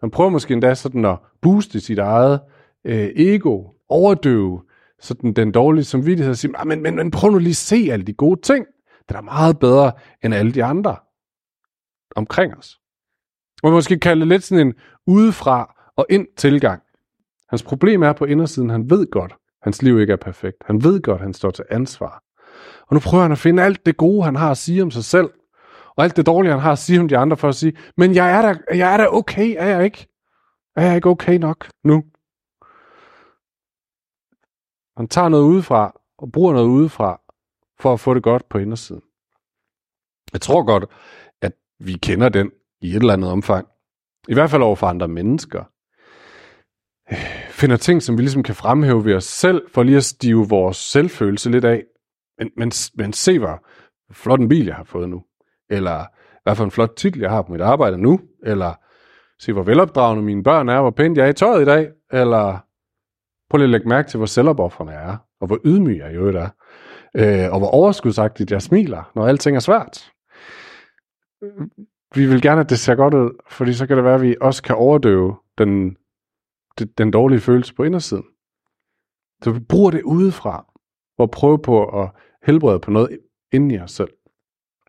Han 0.00 0.10
prøver 0.10 0.30
måske 0.30 0.54
endda 0.54 0.74
sådan 0.74 1.04
at 1.04 1.18
booste 1.42 1.80
sit 1.80 1.98
eget 1.98 2.40
øh, 2.84 3.10
ego, 3.16 3.64
overdøve 3.88 4.62
sådan 5.00 5.32
den 5.32 5.52
dårlige 5.52 5.84
samvittighed 5.84 6.30
og 6.30 6.36
sige, 6.36 6.52
ah, 6.56 6.66
men, 6.66 6.82
men, 6.82 6.96
men 6.96 7.10
prøv 7.10 7.30
nu 7.30 7.38
lige 7.38 7.50
at 7.50 7.56
se 7.56 7.88
alle 7.92 8.06
de 8.06 8.12
gode 8.12 8.40
ting. 8.40 8.66
Det 9.08 9.16
er 9.16 9.20
meget 9.20 9.58
bedre 9.58 9.92
end 10.24 10.34
alle 10.34 10.52
de 10.52 10.64
andre 10.64 10.96
omkring 12.16 12.56
os. 12.56 12.78
Man 13.62 13.72
måske 13.72 13.98
kalde 13.98 14.20
det 14.20 14.28
lidt 14.28 14.44
sådan 14.44 14.66
en 14.66 14.74
udefra 15.06 15.77
og 15.98 16.06
ind 16.10 16.26
tilgang. 16.36 16.82
Hans 17.48 17.62
problem 17.62 18.02
er 18.02 18.12
på 18.12 18.24
indersiden, 18.24 18.70
han 18.70 18.90
ved 18.90 19.10
godt, 19.10 19.34
Hans 19.62 19.82
liv 19.82 20.00
ikke 20.00 20.12
er 20.12 20.16
perfekt. 20.16 20.56
Han 20.66 20.84
ved 20.84 21.02
godt, 21.02 21.20
han 21.20 21.34
står 21.34 21.50
til 21.50 21.64
ansvar. 21.70 22.22
Og 22.86 22.94
nu 22.94 23.00
prøver 23.00 23.22
han 23.22 23.32
at 23.32 23.38
finde 23.38 23.62
alt 23.62 23.86
det 23.86 23.96
gode, 23.96 24.24
han 24.24 24.36
har 24.36 24.50
at 24.50 24.56
sige 24.56 24.82
om 24.82 24.90
sig 24.90 25.04
selv, 25.04 25.30
og 25.96 26.04
alt 26.04 26.16
det 26.16 26.26
dårlige, 26.26 26.52
han 26.52 26.60
har 26.60 26.72
at 26.72 26.78
sige 26.78 27.00
om 27.00 27.08
de 27.08 27.18
andre, 27.18 27.36
for 27.36 27.48
at 27.48 27.54
sige, 27.54 27.76
men 27.96 28.14
jeg 28.14 28.30
er 28.30 28.42
da, 28.42 28.76
jeg 28.76 28.92
er 28.92 28.96
da 28.96 29.06
okay, 29.08 29.54
er 29.58 29.66
jeg 29.66 29.84
ikke? 29.84 30.06
Er 30.76 30.86
jeg 30.86 30.96
ikke 30.96 31.08
okay 31.08 31.38
nok 31.38 31.70
nu? 31.84 32.04
Han 34.96 35.08
tager 35.08 35.28
noget 35.28 35.44
udefra, 35.44 36.00
og 36.18 36.32
bruger 36.32 36.52
noget 36.52 36.68
udefra, 36.68 37.20
for 37.80 37.92
at 37.92 38.00
få 38.00 38.14
det 38.14 38.22
godt 38.22 38.48
på 38.48 38.58
indersiden. 38.58 39.02
Jeg 40.32 40.40
tror 40.40 40.62
godt, 40.62 40.84
at 41.42 41.52
vi 41.78 41.92
kender 41.92 42.28
den 42.28 42.50
i 42.80 42.90
et 42.90 42.96
eller 42.96 43.12
andet 43.12 43.30
omfang. 43.30 43.68
I 44.28 44.34
hvert 44.34 44.50
fald 44.50 44.62
over 44.62 44.76
for 44.76 44.86
andre 44.86 45.08
mennesker 45.08 45.64
finder 47.50 47.76
ting, 47.76 48.02
som 48.02 48.16
vi 48.18 48.22
ligesom 48.22 48.42
kan 48.42 48.54
fremhæve 48.54 49.04
ved 49.04 49.14
os 49.14 49.24
selv, 49.24 49.62
for 49.74 49.82
lige 49.82 49.96
at 49.96 50.04
stive 50.04 50.48
vores 50.48 50.76
selvfølelse 50.76 51.50
lidt 51.50 51.64
af. 51.64 51.84
Men, 52.38 52.50
men, 52.56 52.72
men 52.94 53.12
se, 53.12 53.38
hvor 53.38 53.66
flot 54.12 54.40
en 54.40 54.48
bil 54.48 54.66
jeg 54.66 54.74
har 54.74 54.84
fået 54.84 55.08
nu. 55.08 55.24
Eller 55.70 56.04
hvad 56.42 56.56
for 56.56 56.64
en 56.64 56.70
flot 56.70 56.92
titel 56.96 57.20
jeg 57.20 57.30
har 57.30 57.42
på 57.42 57.52
mit 57.52 57.60
arbejde 57.60 57.98
nu. 57.98 58.20
Eller 58.44 58.74
se, 59.38 59.52
hvor 59.52 59.62
velopdragende 59.62 60.22
mine 60.22 60.42
børn 60.42 60.68
er, 60.68 60.80
hvor 60.80 60.90
pænt 60.90 61.18
jeg 61.18 61.24
er 61.24 61.30
i 61.30 61.32
tøjet 61.32 61.62
i 61.62 61.64
dag. 61.64 61.88
Eller 62.12 62.58
prøv 63.50 63.58
lige 63.58 63.64
at 63.64 63.70
lægge 63.70 63.88
mærke 63.88 64.08
til, 64.08 64.16
hvor 64.16 64.26
selvopoffrende 64.26 64.92
jeg 64.92 65.12
er. 65.12 65.16
Og 65.40 65.46
hvor 65.46 65.58
ydmyg 65.64 65.98
jeg 65.98 66.12
i 66.12 66.14
øvrigt 66.14 66.36
er. 66.36 66.48
Øh, 67.14 67.52
og 67.52 67.58
hvor 67.58 67.68
overskudsagtigt 67.68 68.50
jeg 68.50 68.62
smiler, 68.62 69.10
når 69.14 69.26
alting 69.26 69.56
er 69.56 69.60
svært. 69.60 70.12
Vi 72.14 72.26
vil 72.26 72.42
gerne, 72.42 72.60
at 72.60 72.70
det 72.70 72.78
ser 72.78 72.94
godt 72.94 73.14
ud, 73.14 73.30
fordi 73.50 73.74
så 73.74 73.86
kan 73.86 73.96
det 73.96 74.04
være, 74.04 74.14
at 74.14 74.22
vi 74.22 74.36
også 74.40 74.62
kan 74.62 74.76
overdøve 74.76 75.36
den 75.58 75.96
den 76.84 77.10
dårlige 77.10 77.40
følelse 77.40 77.74
på 77.74 77.82
indersiden. 77.82 78.24
Så 79.42 79.50
vi 79.50 79.60
bruger 79.60 79.90
det 79.90 80.02
udefra, 80.02 80.66
og 81.18 81.30
prøver 81.30 81.56
på 81.56 82.02
at 82.02 82.10
helbrede 82.46 82.80
på 82.80 82.90
noget 82.90 83.18
inden 83.52 83.70
i 83.70 83.78
os 83.78 83.90
selv. 83.90 84.12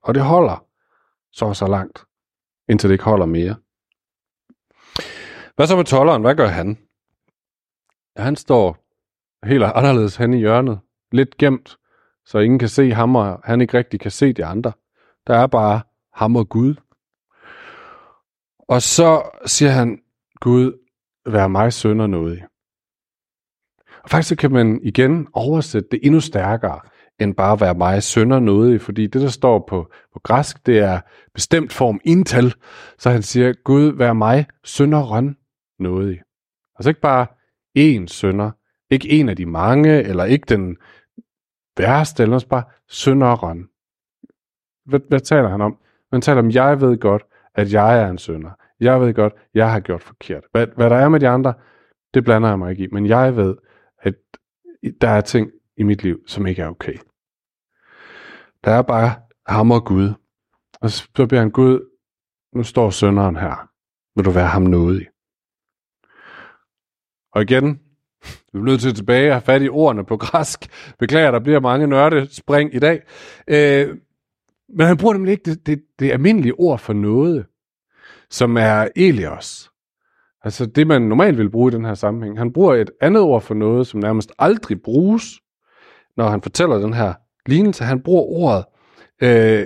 Og 0.04 0.16
det 0.16 0.24
holder 0.24 0.66
så 1.32 1.54
så 1.54 1.68
langt, 1.68 2.06
indtil 2.70 2.90
det 2.90 2.94
ikke 2.94 3.04
holder 3.04 3.26
mere. 3.26 3.56
Hvad 5.56 5.68
så 5.68 5.76
med 5.76 5.86
tolleren? 5.86 6.22
Hvad 6.22 6.36
gør 6.36 6.48
han? 6.48 6.78
Han 8.18 8.36
står 8.36 8.78
helt 9.46 9.64
anderledes 9.64 10.16
hen 10.16 10.34
i 10.34 10.38
hjørnet, 10.38 10.80
lidt 11.12 11.38
gemt, 11.38 11.78
så 12.26 12.40
ingen 12.40 12.60
kan 12.60 12.70
se 12.70 12.92
ham, 12.92 13.16
og 13.16 13.42
han 13.44 13.62
ikke 13.62 13.78
rigtig 13.78 14.00
kan 14.00 14.12
se 14.12 14.34
de 14.34 14.46
andre. 14.46 14.72
Der 15.28 15.36
er 15.36 15.48
bare 15.48 15.82
ham 16.14 16.36
og 16.36 16.50
Gud. 16.50 16.76
Og 18.60 18.82
så 18.82 19.40
siger 19.46 19.72
han, 19.72 20.02
Gud, 20.40 20.80
være 21.26 21.50
mig 21.50 21.74
sønder 21.74 22.08
noget. 22.08 22.44
Og 24.04 24.10
faktisk 24.10 24.38
kan 24.38 24.52
man 24.52 24.80
igen 24.84 25.28
oversætte 25.34 25.90
det 25.92 26.00
endnu 26.04 26.20
stærkere, 26.20 26.80
end 27.20 27.36
bare 27.36 27.60
være 27.60 27.76
mig 27.76 28.04
sønder 28.04 28.40
noget, 28.40 28.82
fordi 28.82 29.08
det, 29.08 29.22
der 29.22 29.28
står 29.28 29.66
på, 29.70 29.92
på 30.14 30.20
græsk, 30.20 30.66
det 30.66 30.80
er 30.80 31.00
bestemt 31.34 31.74
form 31.74 32.00
intal, 32.04 32.54
så 32.98 33.10
han 33.10 33.22
siger, 33.22 33.54
Gud, 33.64 33.98
vær 33.98 34.14
mig 34.14 34.48
sønderen 34.64 35.38
noget. 35.80 36.20
Altså 36.76 36.90
ikke 36.90 37.02
bare 37.02 37.28
én 37.78 38.08
sønder, 38.08 38.52
ikke 38.90 39.10
en 39.10 39.30
af 39.30 39.36
de 39.36 39.46
mange, 39.46 40.04
eller 40.04 40.24
ikke 40.26 40.46
den 40.50 40.78
værste, 41.78 42.24
eller 42.24 42.46
bare 42.50 42.64
sønderen. 42.88 43.70
Hvad, 44.86 45.00
hvad 45.08 45.20
taler 45.20 45.50
han 45.50 45.62
om? 45.62 45.78
Han 46.12 46.22
taler 46.22 46.40
om, 46.40 46.52
jeg 46.52 46.82
ved 46.82 46.98
godt, 46.98 47.24
at 47.56 47.74
jeg 47.74 48.02
er 48.02 48.08
en 48.08 48.18
sønder. 48.18 48.52
Jeg 48.80 49.02
ved 49.02 49.14
godt, 49.14 49.34
jeg 49.54 49.72
har 49.72 49.80
gjort 49.80 50.04
forkert. 50.04 50.44
Hvad, 50.52 50.68
hvad 50.76 50.90
der 50.90 50.96
er 50.96 51.10
med 51.10 51.20
de 51.20 51.28
andre, 51.28 51.54
det 52.14 52.24
blander 52.24 52.50
jeg 52.50 52.60
mig 52.60 52.72
ikke 52.72 52.84
i. 52.84 52.88
Men 52.92 53.06
jeg 53.06 53.36
ved, 53.36 53.56
at 54.02 54.16
der 55.02 55.10
er 55.10 55.22
ting 55.22 55.52
i 55.78 55.84
mit 55.84 56.04
liv, 56.04 56.20
som 56.28 56.48
ikke 56.48 56.62
er 56.62 56.68
okay. 56.68 56.98
Der 58.64 58.72
er 58.72 58.82
bare 58.82 59.16
ham 59.48 59.72
og 59.72 59.86
Gud. 59.86 60.14
Og 60.82 60.90
så 60.90 61.10
bliver 61.14 61.40
han 61.40 61.52
Gud, 61.52 61.90
nu 62.56 62.64
står 62.64 62.90
sønderen 62.90 63.36
her. 63.36 63.70
Vil 64.16 64.26
du 64.26 64.32
være 64.32 64.48
ham 64.48 64.62
nådig? 64.62 65.08
Og 67.32 67.42
igen, 67.42 67.80
vi 68.54 68.60
er 68.60 68.64
nødt 68.64 68.82
til 68.82 68.96
tilbage 68.96 69.30
og 69.30 69.36
have 69.36 69.42
fat 69.42 69.62
i 69.62 69.70
ordene 69.70 70.06
på 70.06 70.18
græsk. 70.18 70.60
Beklager, 71.00 71.32
der 71.32 71.40
bliver 71.40 71.60
mange 71.60 71.88
nørde 71.88 72.36
spring 72.36 72.76
i 72.76 72.80
dag. 72.80 73.02
Øh, 73.48 73.98
men 74.70 74.88
han 74.88 74.98
bruger 74.98 75.14
nemlig 75.14 75.32
ikke 75.32 75.52
det, 75.52 75.66
det, 75.66 75.84
det 76.00 76.12
almindelige 76.12 76.60
ord 76.60 76.80
for 76.80 76.94
noget 76.94 77.46
som 78.32 78.58
er 78.58 78.88
Elios. 78.96 79.72
Altså 80.44 80.66
det, 80.66 80.88
man 80.88 81.02
normalt 81.02 81.38
vil 81.38 81.50
bruge 81.50 81.72
i 81.72 81.76
den 81.76 81.86
her 81.86 81.94
sammenhæng. 81.94 82.38
Han 82.38 82.54
bruger 82.54 82.76
et 82.76 82.92
andet 83.02 83.22
ord 83.22 83.42
for 83.42 83.54
noget, 83.54 83.88
som 83.88 84.00
nærmest 84.00 84.32
aldrig 84.40 84.82
bruges, 84.82 85.40
når 86.18 86.30
han 86.30 86.42
fortæller 86.42 86.78
den 86.78 86.94
her 86.94 87.14
lignelse. 87.46 87.84
Han 87.84 88.02
bruger 88.02 88.24
ordet, 88.24 88.66
øh, 89.22 89.66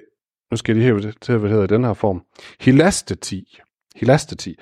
nu 0.52 0.58
skal 0.58 0.73
jeg 0.73 0.78
lige 0.78 0.86
hæve 0.86 1.02
det 1.02 1.15
til, 1.21 1.38
hvad 1.38 1.49
det 1.49 1.49
hedder 1.49 1.63
i 1.63 1.78
den 1.78 1.84
her 1.84 1.93
form, 1.93 2.23
hilasteti. 2.60 3.60
Hilasteti. 3.95 4.56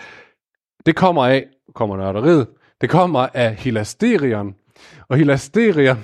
Det 0.86 0.96
kommer 0.96 1.26
af, 1.26 1.48
kommer 1.76 1.98
nørderiet, 1.98 2.48
det 2.82 2.90
kommer 2.90 3.28
af 3.34 3.56
hilasterion. 3.56 4.56
Og 5.10 5.18
hilasterion, 5.18 5.98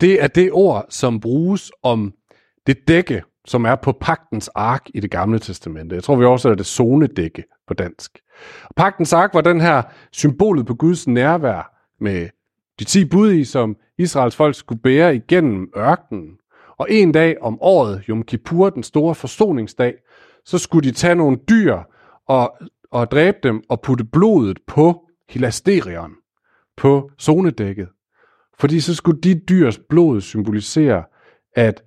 det 0.00 0.22
er 0.22 0.26
det 0.26 0.52
ord, 0.52 0.86
som 0.88 1.20
bruges 1.20 1.72
om 1.82 2.14
det 2.66 2.88
dække, 2.88 3.22
som 3.48 3.64
er 3.64 3.74
på 3.74 3.92
pagtens 3.92 4.48
ark 4.48 4.90
i 4.94 5.00
det 5.00 5.10
gamle 5.10 5.38
testamente. 5.38 5.94
Jeg 5.94 6.04
tror, 6.04 6.16
vi 6.16 6.24
oversætter 6.24 6.56
det 6.56 6.66
zonedække 6.66 7.44
på 7.68 7.74
dansk. 7.74 8.18
Og 8.64 8.74
pagtens 8.74 9.12
ark 9.12 9.34
var 9.34 9.40
den 9.40 9.60
her 9.60 9.82
symbolet 10.12 10.66
på 10.66 10.74
Guds 10.74 11.08
nærvær 11.08 11.74
med 12.00 12.28
de 12.78 12.84
ti 12.84 13.04
bud 13.04 13.32
i, 13.32 13.44
som 13.44 13.76
Israels 13.98 14.36
folk 14.36 14.54
skulle 14.54 14.82
bære 14.82 15.16
igennem 15.16 15.68
ørkenen. 15.76 16.30
Og 16.78 16.86
en 16.90 17.12
dag 17.12 17.36
om 17.42 17.58
året, 17.60 18.04
Yom 18.08 18.22
Kippur, 18.22 18.70
den 18.70 18.82
store 18.82 19.14
forsoningsdag, 19.14 19.94
så 20.44 20.58
skulle 20.58 20.88
de 20.88 20.94
tage 20.94 21.14
nogle 21.14 21.38
dyr 21.48 21.78
og, 22.28 22.56
og 22.90 23.10
dræbe 23.10 23.38
dem 23.42 23.62
og 23.68 23.80
putte 23.80 24.04
blodet 24.04 24.58
på 24.66 25.04
hilasterion 25.28 26.12
på 26.76 27.10
zonedækket. 27.20 27.88
Fordi 28.58 28.80
så 28.80 28.94
skulle 28.94 29.20
de 29.20 29.40
dyrs 29.48 29.78
blod 29.88 30.20
symbolisere, 30.20 31.04
at, 31.56 31.82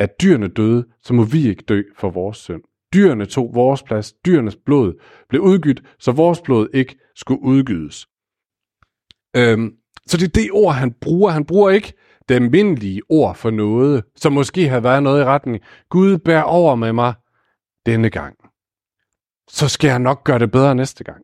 at 0.00 0.20
dyrene 0.22 0.48
døde, 0.48 0.86
så 1.02 1.14
må 1.14 1.24
vi 1.24 1.48
ikke 1.48 1.64
dø 1.68 1.82
for 1.96 2.10
vores 2.10 2.36
synd. 2.36 2.62
Dyrene 2.94 3.26
tog 3.26 3.50
vores 3.54 3.82
plads, 3.82 4.12
dyrenes 4.12 4.56
blod 4.56 5.02
blev 5.28 5.42
udgydt, 5.42 5.82
så 5.98 6.12
vores 6.12 6.40
blod 6.40 6.68
ikke 6.74 6.98
skulle 7.16 7.42
udgydes. 7.42 8.06
Øhm, 9.36 9.72
så 10.06 10.16
det 10.16 10.24
er 10.24 10.40
det 10.42 10.50
ord, 10.52 10.74
han 10.74 10.92
bruger. 11.00 11.30
Han 11.30 11.44
bruger 11.44 11.70
ikke 11.70 11.92
det 12.28 12.34
almindelige 12.34 13.02
ord 13.08 13.34
for 13.34 13.50
noget, 13.50 14.04
som 14.16 14.32
måske 14.32 14.68
har 14.68 14.80
været 14.80 15.02
noget 15.02 15.20
i 15.20 15.24
retning. 15.24 15.62
Gud 15.88 16.18
bær 16.18 16.42
over 16.42 16.74
med 16.74 16.92
mig 16.92 17.14
denne 17.86 18.10
gang. 18.10 18.36
Så 19.48 19.68
skal 19.68 19.88
jeg 19.88 19.98
nok 19.98 20.24
gøre 20.24 20.38
det 20.38 20.50
bedre 20.50 20.74
næste 20.74 21.04
gang. 21.04 21.22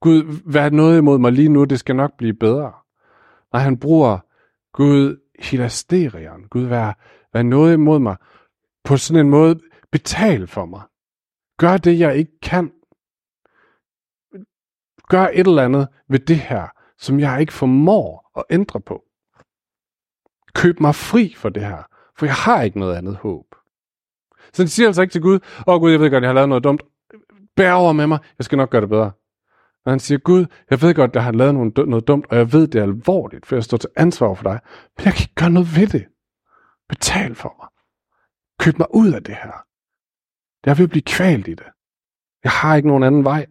Gud, 0.00 0.52
vær 0.52 0.70
noget 0.70 0.98
imod 0.98 1.18
mig 1.18 1.32
lige 1.32 1.48
nu, 1.48 1.64
det 1.64 1.78
skal 1.78 1.96
nok 1.96 2.10
blive 2.18 2.34
bedre. 2.34 2.72
Nej, 3.52 3.62
han 3.62 3.78
bruger 3.78 4.18
Gud 4.72 5.16
hilasterion. 5.38 6.48
Gud, 6.50 6.62
vær, 6.62 6.92
vær 7.32 7.42
noget 7.42 7.74
imod 7.74 7.98
mig. 7.98 8.16
På 8.84 8.96
sådan 8.96 9.26
en 9.26 9.30
måde, 9.30 9.60
betal 9.92 10.46
for 10.46 10.64
mig. 10.64 10.82
Gør 11.58 11.76
det, 11.76 11.98
jeg 11.98 12.16
ikke 12.16 12.40
kan. 12.40 12.72
Gør 15.08 15.26
et 15.32 15.46
eller 15.46 15.64
andet 15.64 15.88
ved 16.08 16.18
det 16.18 16.36
her, 16.36 16.68
som 16.98 17.20
jeg 17.20 17.40
ikke 17.40 17.52
formår 17.52 18.30
at 18.36 18.44
ændre 18.50 18.80
på. 18.80 19.02
Køb 20.54 20.80
mig 20.80 20.94
fri 20.94 21.34
for 21.36 21.48
det 21.48 21.62
her, 21.64 21.82
for 22.18 22.26
jeg 22.26 22.34
har 22.34 22.62
ikke 22.62 22.78
noget 22.78 22.96
andet 22.96 23.16
håb. 23.16 23.46
Så 24.52 24.62
de 24.62 24.68
siger 24.68 24.86
altså 24.86 25.02
ikke 25.02 25.12
til 25.12 25.22
Gud, 25.22 25.34
åh 25.66 25.74
oh, 25.74 25.80
Gud, 25.80 25.90
jeg 25.90 26.00
ved 26.00 26.10
godt, 26.10 26.22
jeg 26.22 26.28
har 26.28 26.34
lavet 26.34 26.48
noget 26.48 26.64
dumt. 26.64 26.82
Bær 27.56 27.72
over 27.72 27.92
med 27.92 28.06
mig, 28.06 28.18
jeg 28.38 28.44
skal 28.44 28.56
nok 28.56 28.70
gøre 28.70 28.80
det 28.80 28.88
bedre. 28.88 29.12
Og 29.84 29.92
han 29.92 30.00
siger, 30.00 30.18
Gud, 30.18 30.46
jeg 30.70 30.82
ved 30.82 30.94
godt, 30.94 31.10
at 31.10 31.14
jeg 31.14 31.24
har 31.24 31.32
lavet 31.32 31.54
noget, 31.54 31.88
noget 31.88 32.08
dumt, 32.08 32.26
og 32.30 32.36
jeg 32.36 32.52
ved, 32.52 32.68
det 32.68 32.78
er 32.78 32.82
alvorligt, 32.82 33.46
for 33.46 33.56
jeg 33.56 33.64
står 33.64 33.76
til 33.76 33.90
ansvar 33.96 34.34
for 34.34 34.42
dig. 34.42 34.60
Men 34.96 35.04
jeg 35.04 35.12
kan 35.12 35.22
ikke 35.22 35.34
gøre 35.34 35.50
noget 35.50 35.76
ved 35.76 35.86
det. 35.86 36.06
Betal 36.92 37.34
for 37.34 37.54
mig. 37.58 37.68
Køb 38.58 38.78
mig 38.78 38.94
ud 38.94 39.12
af 39.12 39.22
det 39.22 39.34
her. 39.34 39.64
Jeg 40.66 40.78
vil 40.78 40.88
blive 40.88 41.02
kvalt 41.02 41.48
i 41.48 41.54
det. 41.54 41.66
Jeg 42.44 42.52
har 42.52 42.76
ikke 42.76 42.88
nogen 42.88 43.02
anden 43.02 43.24
vej. 43.24 43.46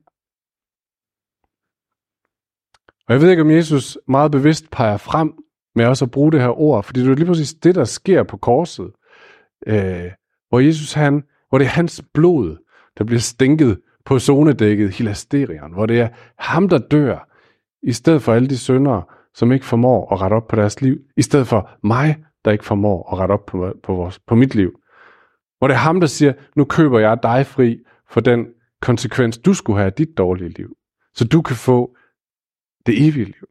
Og 3.07 3.13
jeg 3.13 3.21
ved 3.21 3.29
ikke, 3.29 3.41
om 3.41 3.51
Jesus 3.51 3.97
meget 4.07 4.31
bevidst 4.31 4.71
peger 4.71 4.97
frem 4.97 5.33
med 5.75 5.85
også 5.85 6.05
at 6.05 6.11
bruge 6.11 6.31
det 6.31 6.41
her 6.41 6.59
ord, 6.59 6.83
fordi 6.83 6.99
det 6.99 7.11
er 7.11 7.15
lige 7.15 7.25
præcis 7.25 7.53
det, 7.53 7.75
der 7.75 7.83
sker 7.83 8.23
på 8.23 8.37
korset, 8.37 8.91
øh, 9.67 10.11
hvor 10.49 10.59
Jesus 10.59 10.93
han, 10.93 11.23
hvor 11.49 11.57
det 11.57 11.65
er 11.65 11.69
hans 11.69 12.03
blod, 12.13 12.57
der 12.97 13.03
bliver 13.03 13.19
stænket 13.19 13.81
på 14.05 14.19
zonedækket 14.19 14.91
hilasterion, 14.93 15.73
hvor 15.73 15.85
det 15.85 15.99
er 15.99 16.09
ham, 16.37 16.69
der 16.69 16.77
dør, 16.77 17.27
i 17.83 17.91
stedet 17.91 18.21
for 18.21 18.33
alle 18.33 18.49
de 18.49 18.57
syndere, 18.57 19.03
som 19.33 19.51
ikke 19.51 19.65
formår 19.65 20.13
at 20.13 20.21
rette 20.21 20.33
op 20.33 20.47
på 20.47 20.55
deres 20.55 20.81
liv, 20.81 20.97
i 21.17 21.21
stedet 21.21 21.47
for 21.47 21.69
mig, 21.83 22.23
der 22.45 22.51
ikke 22.51 22.65
formår 22.65 23.13
at 23.13 23.19
rette 23.19 23.31
op 23.31 23.45
på, 23.45 23.73
på, 23.83 23.95
vores, 23.95 24.19
på 24.19 24.35
mit 24.35 24.55
liv. 24.55 24.79
Hvor 25.57 25.67
det 25.67 25.73
er 25.75 25.79
ham, 25.79 25.99
der 25.99 26.07
siger, 26.07 26.33
nu 26.55 26.65
køber 26.65 26.99
jeg 26.99 27.19
dig 27.23 27.45
fri 27.45 27.79
for 28.09 28.21
den 28.21 28.47
konsekvens, 28.81 29.37
du 29.37 29.53
skulle 29.53 29.77
have 29.77 29.85
af 29.85 29.93
dit 29.93 30.17
dårlige 30.17 30.49
liv. 30.49 30.77
Så 31.13 31.27
du 31.27 31.41
kan 31.41 31.55
få 31.55 31.95
det 32.85 33.07
evige 33.07 33.25
liv. 33.25 33.47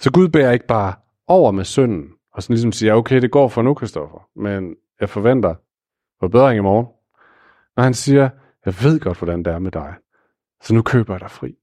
Så 0.00 0.12
Gud 0.12 0.28
bærer 0.28 0.52
ikke 0.52 0.66
bare 0.66 0.94
over 1.26 1.50
med 1.50 1.64
synden, 1.64 2.12
og 2.32 2.42
sådan 2.42 2.54
ligesom 2.54 2.72
siger, 2.72 2.94
okay, 2.94 3.22
det 3.22 3.30
går 3.30 3.48
for 3.48 3.62
nu, 3.62 3.74
Kristoffer, 3.74 4.28
men 4.36 4.76
jeg 5.00 5.08
forventer 5.08 5.54
forbedring 6.20 6.58
i 6.58 6.62
morgen. 6.62 6.86
Når 7.76 7.82
han 7.82 7.94
siger, 7.94 8.30
jeg 8.66 8.74
ved 8.82 9.00
godt, 9.00 9.18
hvordan 9.18 9.42
det 9.44 9.52
er 9.52 9.58
med 9.58 9.70
dig, 9.70 9.94
så 10.62 10.74
nu 10.74 10.82
køber 10.82 11.14
jeg 11.14 11.20
dig 11.20 11.30
fri. 11.30 11.54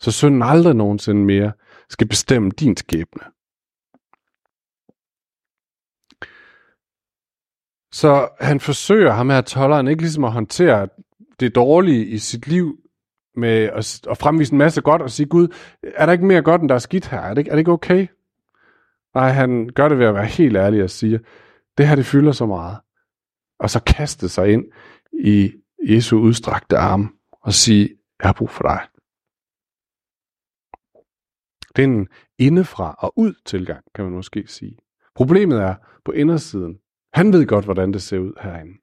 Så 0.00 0.12
synden 0.12 0.42
aldrig 0.42 0.74
nogensinde 0.74 1.24
mere 1.24 1.52
skal 1.88 2.08
bestemme 2.08 2.50
din 2.50 2.76
skæbne. 2.76 3.22
Så 7.94 8.28
han 8.40 8.60
forsøger 8.60 9.12
ham 9.12 9.30
her 9.30 9.40
tolleren 9.40 9.88
ikke 9.88 10.02
ligesom 10.02 10.24
at 10.24 10.32
håndtere 10.32 10.88
det 11.40 11.54
dårlige 11.54 12.06
i 12.06 12.18
sit 12.18 12.46
liv 12.46 12.78
med 13.36 13.50
at, 13.50 14.00
at 14.10 14.18
fremvise 14.18 14.52
en 14.52 14.58
masse 14.58 14.80
godt 14.80 15.02
og 15.02 15.10
sige, 15.10 15.26
Gud, 15.26 15.48
er 15.82 16.06
der 16.06 16.12
ikke 16.12 16.26
mere 16.26 16.42
godt, 16.42 16.60
end 16.60 16.68
der 16.68 16.74
er 16.74 16.78
skidt 16.78 17.06
her? 17.06 17.18
Er 17.18 17.28
det, 17.28 17.38
ikke, 17.38 17.50
er 17.50 17.54
det 17.54 17.60
ikke 17.60 17.72
okay? 17.72 18.06
Nej, 19.14 19.28
han 19.28 19.68
gør 19.68 19.88
det 19.88 19.98
ved 19.98 20.06
at 20.06 20.14
være 20.14 20.26
helt 20.26 20.56
ærlig 20.56 20.82
og 20.82 20.90
sige, 20.90 21.20
det 21.78 21.88
her 21.88 21.96
det 21.96 22.06
fylder 22.06 22.32
så 22.32 22.46
meget. 22.46 22.78
Og 23.58 23.70
så 23.70 23.82
kaste 23.86 24.28
sig 24.28 24.52
ind 24.52 24.64
i 25.12 25.52
Jesu 25.88 26.18
udstrakte 26.18 26.76
arm 26.76 27.14
og 27.42 27.52
sige, 27.52 27.88
jeg 28.22 28.28
har 28.28 28.32
brug 28.32 28.50
for 28.50 28.62
dig. 28.62 28.80
Det 31.76 31.84
er 31.84 31.88
en 31.88 32.08
indefra 32.38 32.94
og 32.98 33.12
ud 33.16 33.34
tilgang, 33.44 33.84
kan 33.94 34.04
man 34.04 34.14
måske 34.14 34.44
sige. 34.46 34.78
Problemet 35.14 35.58
er 35.58 35.74
på 36.04 36.12
indersiden. 36.12 36.78
Han 37.14 37.32
ved 37.32 37.46
godt, 37.46 37.64
hvordan 37.64 37.92
det 37.92 38.02
ser 38.02 38.18
ud 38.18 38.32
herinde. 38.42 38.78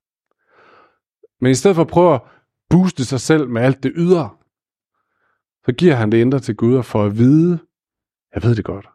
Men 1.41 1.52
i 1.52 1.56
stedet 1.56 1.76
for 1.76 1.82
at 1.82 1.88
prøve 1.88 2.15
at 2.15 2.22
booste 2.70 3.06
sig 3.06 3.20
selv 3.20 3.50
med 3.50 3.62
alt 3.62 3.84
det 3.84 3.91
ydre, 3.96 4.30
så 5.65 5.74
giver 5.78 5.96
han 5.96 6.12
det 6.12 6.17
indre 6.17 6.39
til 6.39 6.56
Gud 6.56 6.76
og 6.76 6.86
får 6.86 7.06
at 7.06 7.17
vide, 7.17 7.60
jeg 8.36 8.44
ved 8.44 8.56
det 8.56 8.65
godt, 8.65 8.88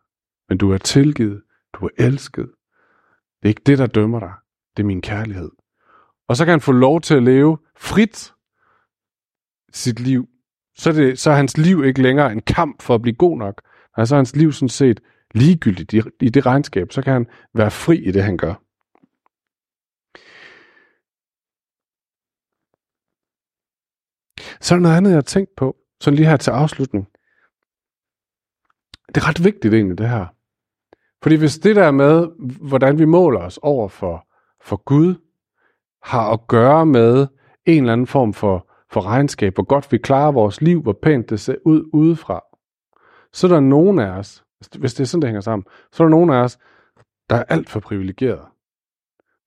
men 0.49 0.59
du 0.59 0.73
er 0.73 0.79
tilgivet, 0.79 1.43
du 1.73 1.87
er 1.87 1.91
elsket. 1.99 2.51
Det 3.43 3.45
er 3.45 3.49
ikke 3.49 3.63
det, 3.67 3.79
der 3.79 3.87
dømmer 3.87 4.21
dig. 4.21 4.33
Det 4.77 4.83
er 4.83 4.87
min 4.87 5.03
kærlighed. 5.03 5.51
Og 6.29 6.37
så 6.37 6.45
kan 6.45 6.51
han 6.51 6.61
få 6.61 6.73
lov 6.73 7.01
til 7.01 7.15
at 7.15 7.23
leve 7.23 7.59
frit 7.77 8.35
sit 9.73 10.01
liv. 10.01 10.29
Så 10.77 10.91
er, 10.91 10.95
det, 10.95 11.19
så 11.19 11.31
er 11.31 11.35
hans 11.35 11.59
liv 11.59 11.85
ikke 11.85 12.03
længere 12.03 12.33
en 12.33 12.43
kamp 12.43 12.83
for 12.83 12.95
at 12.95 13.03
blive 13.03 13.17
god 13.17 13.39
nok. 13.39 13.63
Altså 13.97 14.09
så 14.09 14.15
er 14.15 14.19
hans 14.19 14.37
liv 14.37 14.53
sådan 14.53 14.69
set 14.69 15.01
ligegyldigt 15.35 15.93
i, 15.93 16.03
i 16.21 16.29
det 16.29 16.47
regnskab. 16.47 16.93
Så 16.93 17.03
kan 17.03 17.13
han 17.13 17.27
være 17.55 17.71
fri 17.71 17.99
i 17.99 18.11
det, 18.11 18.23
han 18.23 18.37
gør. 18.37 18.66
Så 24.67 24.75
er 24.75 24.77
der 24.77 24.83
noget 24.83 24.97
andet, 24.97 25.11
jeg 25.11 25.17
har 25.17 25.23
tænkt 25.23 25.57
på, 25.57 25.77
så 26.01 26.11
lige 26.11 26.27
her 26.27 26.37
til 26.37 26.51
afslutning. 26.51 27.09
Det 29.09 29.17
er 29.17 29.29
ret 29.29 29.45
vigtigt 29.45 29.75
egentlig, 29.75 29.99
det 29.99 30.09
her. 30.09 30.27
Fordi 31.23 31.37
hvis 31.37 31.59
det 31.59 31.77
der 31.77 31.91
med, 31.91 32.29
hvordan 32.69 32.99
vi 32.99 33.05
måler 33.05 33.41
os 33.41 33.59
over 33.63 33.89
for, 33.89 34.27
for 34.61 34.77
Gud, 34.77 35.15
har 36.03 36.33
at 36.33 36.47
gøre 36.49 36.87
med 36.87 37.27
en 37.67 37.83
eller 37.83 37.93
anden 37.93 38.07
form 38.07 38.33
for, 38.33 38.71
for 38.91 39.07
regnskab, 39.07 39.55
hvor 39.55 39.63
godt 39.63 39.93
vi 39.93 39.99
klarer 39.99 40.33
vores 40.33 40.61
liv, 40.61 40.83
hvor 40.83 40.99
pænt 41.03 41.31
det 41.31 41.41
ser 41.41 41.57
ud 41.65 41.91
udefra, 41.93 42.45
så 43.33 43.47
er 43.47 43.51
der 43.51 43.61
nogen 43.61 43.99
af 43.99 44.11
os, 44.11 44.45
hvis 44.79 44.95
det 44.95 45.01
er 45.01 45.07
sådan, 45.07 45.23
det 45.23 45.29
hænger 45.29 45.41
sammen, 45.41 45.67
så 45.93 46.03
er 46.03 46.05
der 46.05 46.11
nogen 46.11 46.31
af 46.31 46.43
os, 46.43 46.59
der 47.31 47.37
er 47.37 47.45
alt 47.49 47.69
for 47.71 47.81
privilegeret. 47.81 48.45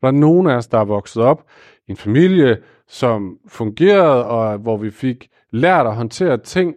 Der 0.01 0.08
er 0.08 0.12
nogen 0.12 0.47
af 0.47 0.55
os, 0.55 0.67
der 0.67 0.79
er 0.79 0.86
vokset 0.86 1.23
op 1.23 1.49
i 1.88 1.91
en 1.91 1.97
familie, 1.97 2.63
som 2.89 3.38
fungerede, 3.47 4.25
og 4.25 4.58
hvor 4.58 4.78
vi 4.78 4.91
fik 4.91 5.30
lært 5.52 5.88
at 5.88 5.95
håndtere 5.95 6.38
ting 6.38 6.75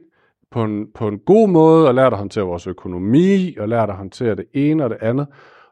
på 0.51 0.65
en, 0.65 0.87
på 0.95 1.09
en 1.09 1.19
god 1.19 1.49
måde, 1.49 1.89
og 1.89 1.95
lært 1.95 2.13
at 2.13 2.19
håndtere 2.19 2.45
vores 2.45 2.67
økonomi, 2.67 3.57
og 3.57 3.69
lært 3.69 3.91
at 3.91 3.97
håndtere 3.97 4.35
det 4.35 4.45
ene 4.55 4.85
og 4.85 4.91
det 4.91 4.99
andet. 5.01 5.27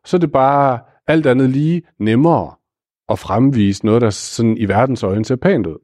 Så 0.04 0.16
er 0.16 0.18
det 0.18 0.32
bare 0.32 0.78
alt 1.06 1.26
andet 1.26 1.50
lige 1.50 1.82
nemmere 1.98 2.54
at 3.08 3.18
fremvise 3.18 3.86
noget, 3.86 4.02
der 4.02 4.10
sådan 4.10 4.56
i 4.56 4.68
verdens 4.68 5.02
øjne 5.02 5.24
ser 5.24 5.36
pænt 5.36 5.66
ud. 5.66 5.78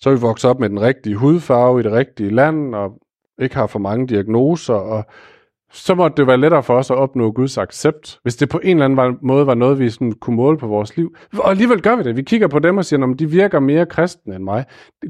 Så 0.00 0.10
er 0.10 0.14
vi 0.14 0.20
vokset 0.20 0.50
op 0.50 0.60
med 0.60 0.68
den 0.68 0.80
rigtige 0.80 1.16
hudfarve 1.16 1.80
i 1.80 1.82
det 1.82 1.92
rigtige 1.92 2.30
land, 2.30 2.74
og 2.74 2.92
ikke 3.38 3.54
har 3.56 3.66
for 3.66 3.78
mange 3.78 4.06
diagnoser, 4.06 4.74
og 4.74 5.04
så 5.72 5.94
måtte 5.94 6.16
det 6.16 6.26
være 6.26 6.36
lettere 6.36 6.62
for 6.62 6.74
os 6.74 6.90
at 6.90 6.96
opnå 6.96 7.30
Guds 7.30 7.58
accept, 7.58 8.18
hvis 8.22 8.36
det 8.36 8.48
på 8.48 8.60
en 8.64 8.82
eller 8.82 9.02
anden 9.02 9.18
måde 9.22 9.46
var 9.46 9.54
noget, 9.54 9.78
vi 9.78 9.90
sådan 9.90 10.12
kunne 10.12 10.36
måle 10.36 10.58
på 10.58 10.66
vores 10.66 10.96
liv. 10.96 11.16
Og 11.38 11.50
alligevel 11.50 11.82
gør 11.82 11.96
vi 11.96 12.02
det. 12.02 12.16
Vi 12.16 12.22
kigger 12.22 12.48
på 12.48 12.58
dem 12.58 12.76
og 12.76 12.84
siger, 12.84 13.06
at 13.06 13.18
de 13.18 13.30
virker 13.30 13.60
mere 13.60 13.86
kristne 13.86 14.34
end 14.34 14.44
mig. 14.44 14.64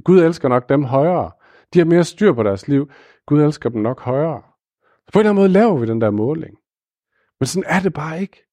Gud 0.05 0.21
elsker 0.23 0.49
nok 0.49 0.69
dem 0.69 0.85
højere. 0.85 1.31
De 1.75 1.79
har 1.79 1.87
mere 1.87 2.05
styr 2.05 2.33
på 2.33 2.43
deres 2.43 2.69
liv. 2.69 2.91
Gud 3.27 3.43
elsker 3.43 3.69
dem 3.71 3.83
nok 3.83 4.01
højere. 4.01 4.43
Så 5.07 5.13
på 5.13 5.19
en 5.19 5.21
eller 5.21 5.31
anden 5.31 5.43
måde 5.43 5.49
laver 5.49 5.77
vi 5.79 5.87
den 5.87 6.01
der 6.01 6.11
måling. 6.11 6.55
Men 7.41 7.47
sådan 7.47 7.65
er 7.67 7.81
det 7.81 7.93
bare 7.93 8.21
ikke. 8.21 8.45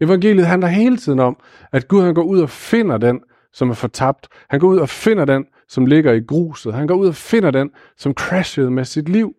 Evangeliet 0.00 0.46
handler 0.46 0.68
hele 0.68 0.96
tiden 0.96 1.18
om, 1.18 1.36
at 1.72 1.88
Gud 1.88 2.02
han 2.02 2.14
går 2.14 2.22
ud 2.22 2.40
og 2.40 2.50
finder 2.50 2.98
den, 2.98 3.20
som 3.52 3.70
er 3.70 3.74
fortabt. 3.74 4.28
Han 4.50 4.60
går 4.60 4.68
ud 4.68 4.78
og 4.78 4.88
finder 4.88 5.24
den, 5.24 5.44
som 5.68 5.86
ligger 5.86 6.12
i 6.12 6.20
gruset. 6.20 6.74
Han 6.74 6.86
går 6.86 6.94
ud 6.94 7.08
og 7.08 7.14
finder 7.14 7.50
den, 7.50 7.70
som 7.96 8.12
crashede 8.12 8.70
med 8.70 8.84
sit 8.84 9.08
liv. 9.08 9.34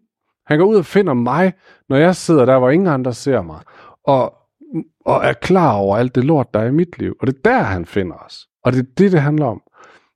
Han 0.47 0.59
går 0.59 0.65
ud 0.65 0.75
og 0.75 0.85
finder 0.85 1.13
mig, 1.13 1.53
når 1.89 1.97
jeg 1.97 2.15
sidder 2.15 2.45
der, 2.45 2.59
hvor 2.59 2.69
ingen 2.69 2.87
andre 2.87 3.13
ser 3.13 3.41
mig, 3.41 3.61
og, 4.03 4.33
og 5.05 5.25
er 5.25 5.33
klar 5.33 5.73
over 5.73 5.97
alt 5.97 6.15
det 6.15 6.23
lort, 6.23 6.53
der 6.53 6.59
er 6.59 6.65
i 6.65 6.71
mit 6.71 6.97
liv. 6.99 7.15
Og 7.21 7.27
det 7.27 7.35
er 7.35 7.39
der, 7.43 7.59
han 7.59 7.85
finder 7.85 8.15
os. 8.15 8.47
Og 8.63 8.73
det 8.73 8.79
er 8.79 8.93
det, 8.97 9.11
det 9.11 9.21
handler 9.21 9.45
om. 9.45 9.61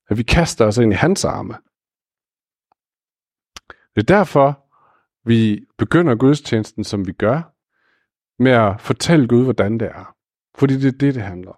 At 0.10 0.18
vi 0.18 0.24
kaster 0.24 0.66
os 0.66 0.78
ind 0.78 0.94
i 0.94 0.96
hans 0.96 1.26
arme. 1.26 1.58
Det 3.96 4.02
er 4.02 4.16
derfor, 4.16 4.66
vi 5.26 5.66
begynder 5.78 6.16
gudstjenesten, 6.16 6.84
som 6.84 7.08
vi 7.08 7.12
gør, 7.12 7.42
med 8.44 8.52
at 8.52 8.82
fortælle 8.82 9.28
Gud, 9.28 9.44
hvordan 9.44 9.78
det 9.78 9.88
er. 9.88 10.16
Fordi 10.58 10.74
det 10.74 10.88
er 10.88 10.98
det, 10.98 11.16
det 11.16 11.24
handler 11.24 11.52
om. 11.52 11.58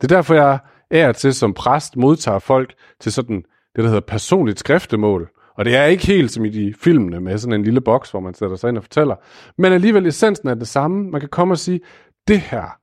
Det 0.00 0.12
er 0.12 0.16
derfor, 0.16 0.34
jeg 0.34 0.58
er 0.90 1.12
til 1.12 1.34
som 1.34 1.54
præst 1.54 1.96
modtager 1.96 2.38
folk 2.38 2.74
til 3.00 3.12
sådan 3.12 3.44
det, 3.76 3.84
der 3.84 3.86
hedder 3.86 4.00
personligt 4.00 4.58
skriftemål, 4.58 5.30
og 5.54 5.64
det 5.64 5.76
er 5.76 5.84
ikke 5.84 6.06
helt 6.06 6.30
som 6.30 6.44
i 6.44 6.48
de 6.48 6.74
filmene 6.74 7.20
med 7.20 7.38
sådan 7.38 7.60
en 7.60 7.64
lille 7.64 7.80
boks, 7.80 8.10
hvor 8.10 8.20
man 8.20 8.34
sætter 8.34 8.56
sig 8.56 8.68
ind 8.68 8.76
og 8.76 8.82
fortæller. 8.82 9.16
Men 9.58 9.72
alligevel 9.72 10.06
essensen 10.06 10.48
er 10.48 10.54
det 10.54 10.68
samme. 10.68 11.10
Man 11.10 11.20
kan 11.20 11.30
komme 11.30 11.54
og 11.54 11.58
sige, 11.58 11.80
det 12.28 12.40
her, 12.40 12.80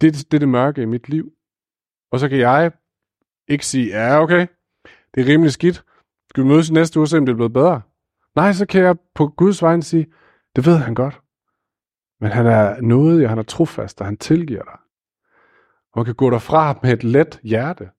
det, 0.00 0.14
det 0.14 0.34
er 0.34 0.38
det 0.38 0.48
mørke 0.48 0.82
i 0.82 0.84
mit 0.84 1.08
liv. 1.08 1.32
Og 2.12 2.20
så 2.20 2.28
kan 2.28 2.38
jeg 2.38 2.72
ikke 3.48 3.66
sige, 3.66 3.86
ja 3.86 4.22
okay, 4.22 4.46
det 5.14 5.20
er 5.20 5.32
rimelig 5.32 5.52
skidt. 5.52 5.84
Skal 6.30 6.44
vi 6.44 6.48
mødes 6.48 6.70
næste 6.70 6.98
uge, 6.98 7.08
se 7.08 7.18
om 7.18 7.26
det 7.26 7.32
er 7.32 7.36
blevet 7.36 7.52
bedre? 7.52 7.80
Nej, 8.36 8.52
så 8.52 8.66
kan 8.66 8.82
jeg 8.82 8.96
på 9.14 9.28
Guds 9.28 9.62
vegne 9.62 9.82
sige, 9.82 10.06
det 10.56 10.66
ved 10.66 10.76
han 10.76 10.94
godt. 10.94 11.20
Men 12.20 12.30
han 12.30 12.46
er 12.46 12.80
noget, 12.80 13.24
og 13.24 13.28
han 13.28 13.38
er 13.38 13.42
trofast, 13.42 14.00
og 14.00 14.06
han 14.06 14.16
tilgiver 14.16 14.62
dig. 14.62 14.78
Og 15.92 15.98
man 15.98 16.04
kan 16.04 16.14
gå 16.14 16.30
derfra 16.30 16.78
med 16.82 16.92
et 16.92 17.04
let 17.04 17.40
hjerte. 17.42 17.90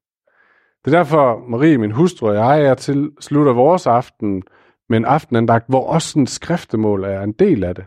Det 0.86 0.94
er 0.94 0.98
derfor, 0.98 1.48
Marie, 1.48 1.78
min 1.78 1.92
hustru 1.92 2.28
og 2.28 2.36
jeg, 2.36 2.66
er 2.66 2.74
til 2.74 3.12
slutter 3.20 3.54
vores 3.54 3.88
aften 3.88 4.44
med 4.90 4.98
en 4.98 5.06
aftenandagt, 5.06 5.66
hvor 5.68 5.88
også 5.88 6.20
en 6.20 6.28
skriftemål 6.28 7.04
er 7.04 7.22
en 7.22 7.32
del 7.32 7.64
af 7.64 7.76
det. 7.76 7.86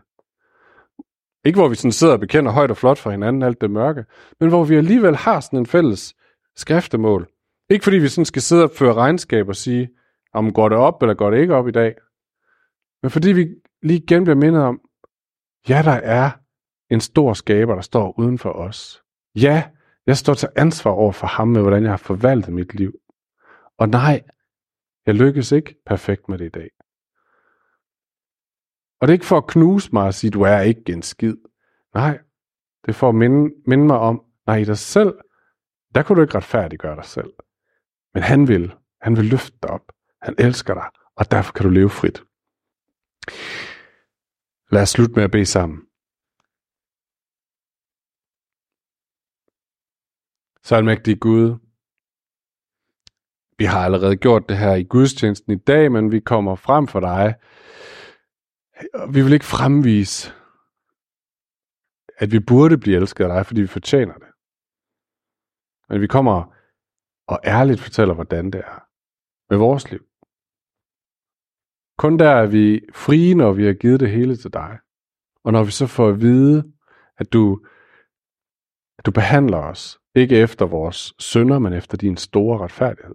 Ikke 1.44 1.58
hvor 1.58 1.68
vi 1.68 1.74
sådan 1.74 1.92
sidder 1.92 2.12
og 2.12 2.20
bekender 2.20 2.52
højt 2.52 2.70
og 2.70 2.76
flot 2.76 2.98
for 2.98 3.10
hinanden 3.10 3.42
alt 3.42 3.60
det 3.60 3.70
mørke, 3.70 4.04
men 4.40 4.48
hvor 4.48 4.64
vi 4.64 4.76
alligevel 4.76 5.16
har 5.16 5.40
sådan 5.40 5.58
en 5.58 5.66
fælles 5.66 6.14
skriftemål. 6.56 7.28
Ikke 7.70 7.84
fordi 7.84 7.96
vi 7.98 8.08
sådan 8.08 8.24
skal 8.24 8.42
sidde 8.42 8.64
og 8.64 8.70
føre 8.70 8.94
regnskab 8.94 9.48
og 9.48 9.56
sige, 9.56 9.88
om 10.34 10.52
går 10.52 10.68
det 10.68 10.78
op 10.78 11.02
eller 11.02 11.14
går 11.14 11.30
det 11.30 11.38
ikke 11.38 11.54
op 11.54 11.68
i 11.68 11.72
dag. 11.72 11.94
Men 13.02 13.10
fordi 13.10 13.32
vi 13.32 13.48
lige 13.82 13.98
igen 13.98 14.24
bliver 14.24 14.36
mindet 14.36 14.62
om, 14.62 14.80
ja, 15.68 15.82
der 15.84 16.00
er 16.02 16.30
en 16.90 17.00
stor 17.00 17.32
skaber, 17.32 17.74
der 17.74 17.82
står 17.82 18.14
uden 18.18 18.38
for 18.38 18.50
os. 18.50 19.02
Ja, 19.34 19.64
jeg 20.08 20.16
står 20.16 20.34
til 20.34 20.48
ansvar 20.56 20.90
over 20.90 21.12
for 21.12 21.26
ham 21.26 21.48
med, 21.48 21.60
hvordan 21.60 21.82
jeg 21.82 21.92
har 21.92 21.96
forvaltet 21.96 22.52
mit 22.52 22.74
liv. 22.74 22.92
Og 23.78 23.88
nej, 23.88 24.22
jeg 25.06 25.14
lykkes 25.14 25.52
ikke 25.52 25.74
perfekt 25.86 26.28
med 26.28 26.38
det 26.38 26.46
i 26.46 26.48
dag. 26.48 26.70
Og 29.00 29.08
det 29.08 29.12
er 29.12 29.16
ikke 29.16 29.26
for 29.26 29.36
at 29.36 29.46
knuse 29.46 29.90
mig 29.92 30.06
og 30.06 30.14
sige, 30.14 30.30
du 30.30 30.42
er 30.42 30.60
ikke 30.60 30.92
en 30.92 31.02
skid. 31.02 31.36
Nej, 31.94 32.18
det 32.82 32.88
er 32.88 32.92
for 32.92 33.08
at 33.08 33.14
minde, 33.14 33.54
minde 33.66 33.86
mig 33.86 33.98
om, 33.98 34.24
nej, 34.46 34.56
i 34.56 34.64
dig 34.64 34.78
selv, 34.78 35.18
der 35.94 36.02
kunne 36.02 36.16
du 36.16 36.22
ikke 36.22 36.34
retfærdiggøre 36.34 36.96
dig 36.96 37.04
selv. 37.04 37.32
Men 38.14 38.22
han 38.22 38.48
vil. 38.48 38.74
Han 39.00 39.16
vil 39.16 39.24
løfte 39.24 39.58
dig 39.62 39.70
op. 39.70 39.92
Han 40.22 40.34
elsker 40.38 40.74
dig, 40.74 40.90
og 41.16 41.30
derfor 41.30 41.52
kan 41.52 41.64
du 41.64 41.70
leve 41.70 41.90
frit. 41.90 42.22
Lad 44.70 44.82
os 44.82 44.88
slutte 44.88 45.14
med 45.14 45.24
at 45.24 45.30
bede 45.30 45.46
sammen. 45.46 45.87
Så 50.68 50.74
almægtig 50.74 51.20
Gud, 51.20 51.58
vi 53.58 53.64
har 53.64 53.84
allerede 53.84 54.16
gjort 54.16 54.48
det 54.48 54.58
her 54.58 54.74
i 54.74 54.82
gudstjenesten 54.82 55.52
i 55.52 55.56
dag, 55.56 55.92
men 55.92 56.12
vi 56.12 56.20
kommer 56.20 56.54
frem 56.54 56.88
for 56.88 57.00
dig. 57.00 57.34
Vi 59.12 59.22
vil 59.22 59.32
ikke 59.32 59.44
fremvise, 59.44 60.32
at 62.18 62.32
vi 62.32 62.40
burde 62.40 62.78
blive 62.78 62.96
elsket 62.96 63.24
af 63.24 63.28
dig, 63.28 63.46
fordi 63.46 63.60
vi 63.60 63.66
fortjener 63.66 64.14
det. 64.14 64.28
Men 65.88 66.00
vi 66.00 66.06
kommer 66.06 66.54
og 67.26 67.40
ærligt 67.44 67.80
fortæller, 67.80 68.14
hvordan 68.14 68.50
det 68.50 68.60
er 68.60 68.78
med 69.50 69.58
vores 69.58 69.90
liv. 69.90 70.04
Kun 71.98 72.18
der 72.18 72.30
er 72.30 72.46
vi 72.46 72.80
frie, 72.94 73.34
når 73.34 73.52
vi 73.52 73.66
har 73.66 73.74
givet 73.74 74.00
det 74.00 74.10
hele 74.10 74.36
til 74.36 74.52
dig. 74.52 74.78
Og 75.44 75.52
når 75.52 75.64
vi 75.64 75.70
så 75.70 75.86
får 75.86 76.08
at 76.08 76.20
vide, 76.20 76.72
at 77.16 77.32
du, 77.32 77.66
at 78.98 79.06
du 79.06 79.10
behandler 79.10 79.58
os, 79.58 79.98
ikke 80.14 80.36
efter 80.36 80.66
vores 80.66 81.14
sønder, 81.18 81.58
men 81.58 81.72
efter 81.72 81.96
din 81.96 82.16
store 82.16 82.58
retfærdighed. 82.58 83.14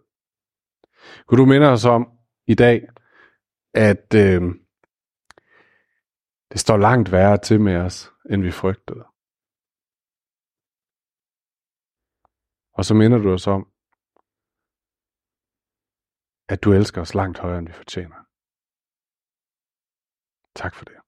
Kunne 1.25 1.41
du 1.41 1.45
minde 1.45 1.67
os 1.67 1.85
om 1.85 2.19
i 2.47 2.55
dag, 2.55 2.87
at 3.73 4.13
øh, 4.15 4.41
det 6.51 6.59
står 6.59 6.77
langt 6.77 7.11
værre 7.11 7.37
til 7.37 7.61
med 7.61 7.75
os, 7.75 8.11
end 8.29 8.41
vi 8.41 8.51
frygtede. 8.51 9.05
Og 12.73 12.85
så 12.85 12.93
minder 12.93 13.17
du 13.17 13.33
os 13.33 13.47
om, 13.47 13.71
at 16.49 16.63
du 16.63 16.73
elsker 16.73 17.01
os 17.01 17.15
langt 17.15 17.39
højere, 17.39 17.59
end 17.59 17.67
vi 17.67 17.73
fortjener. 17.73 18.15
Tak 20.55 20.75
for 20.75 20.85
det. 20.85 21.02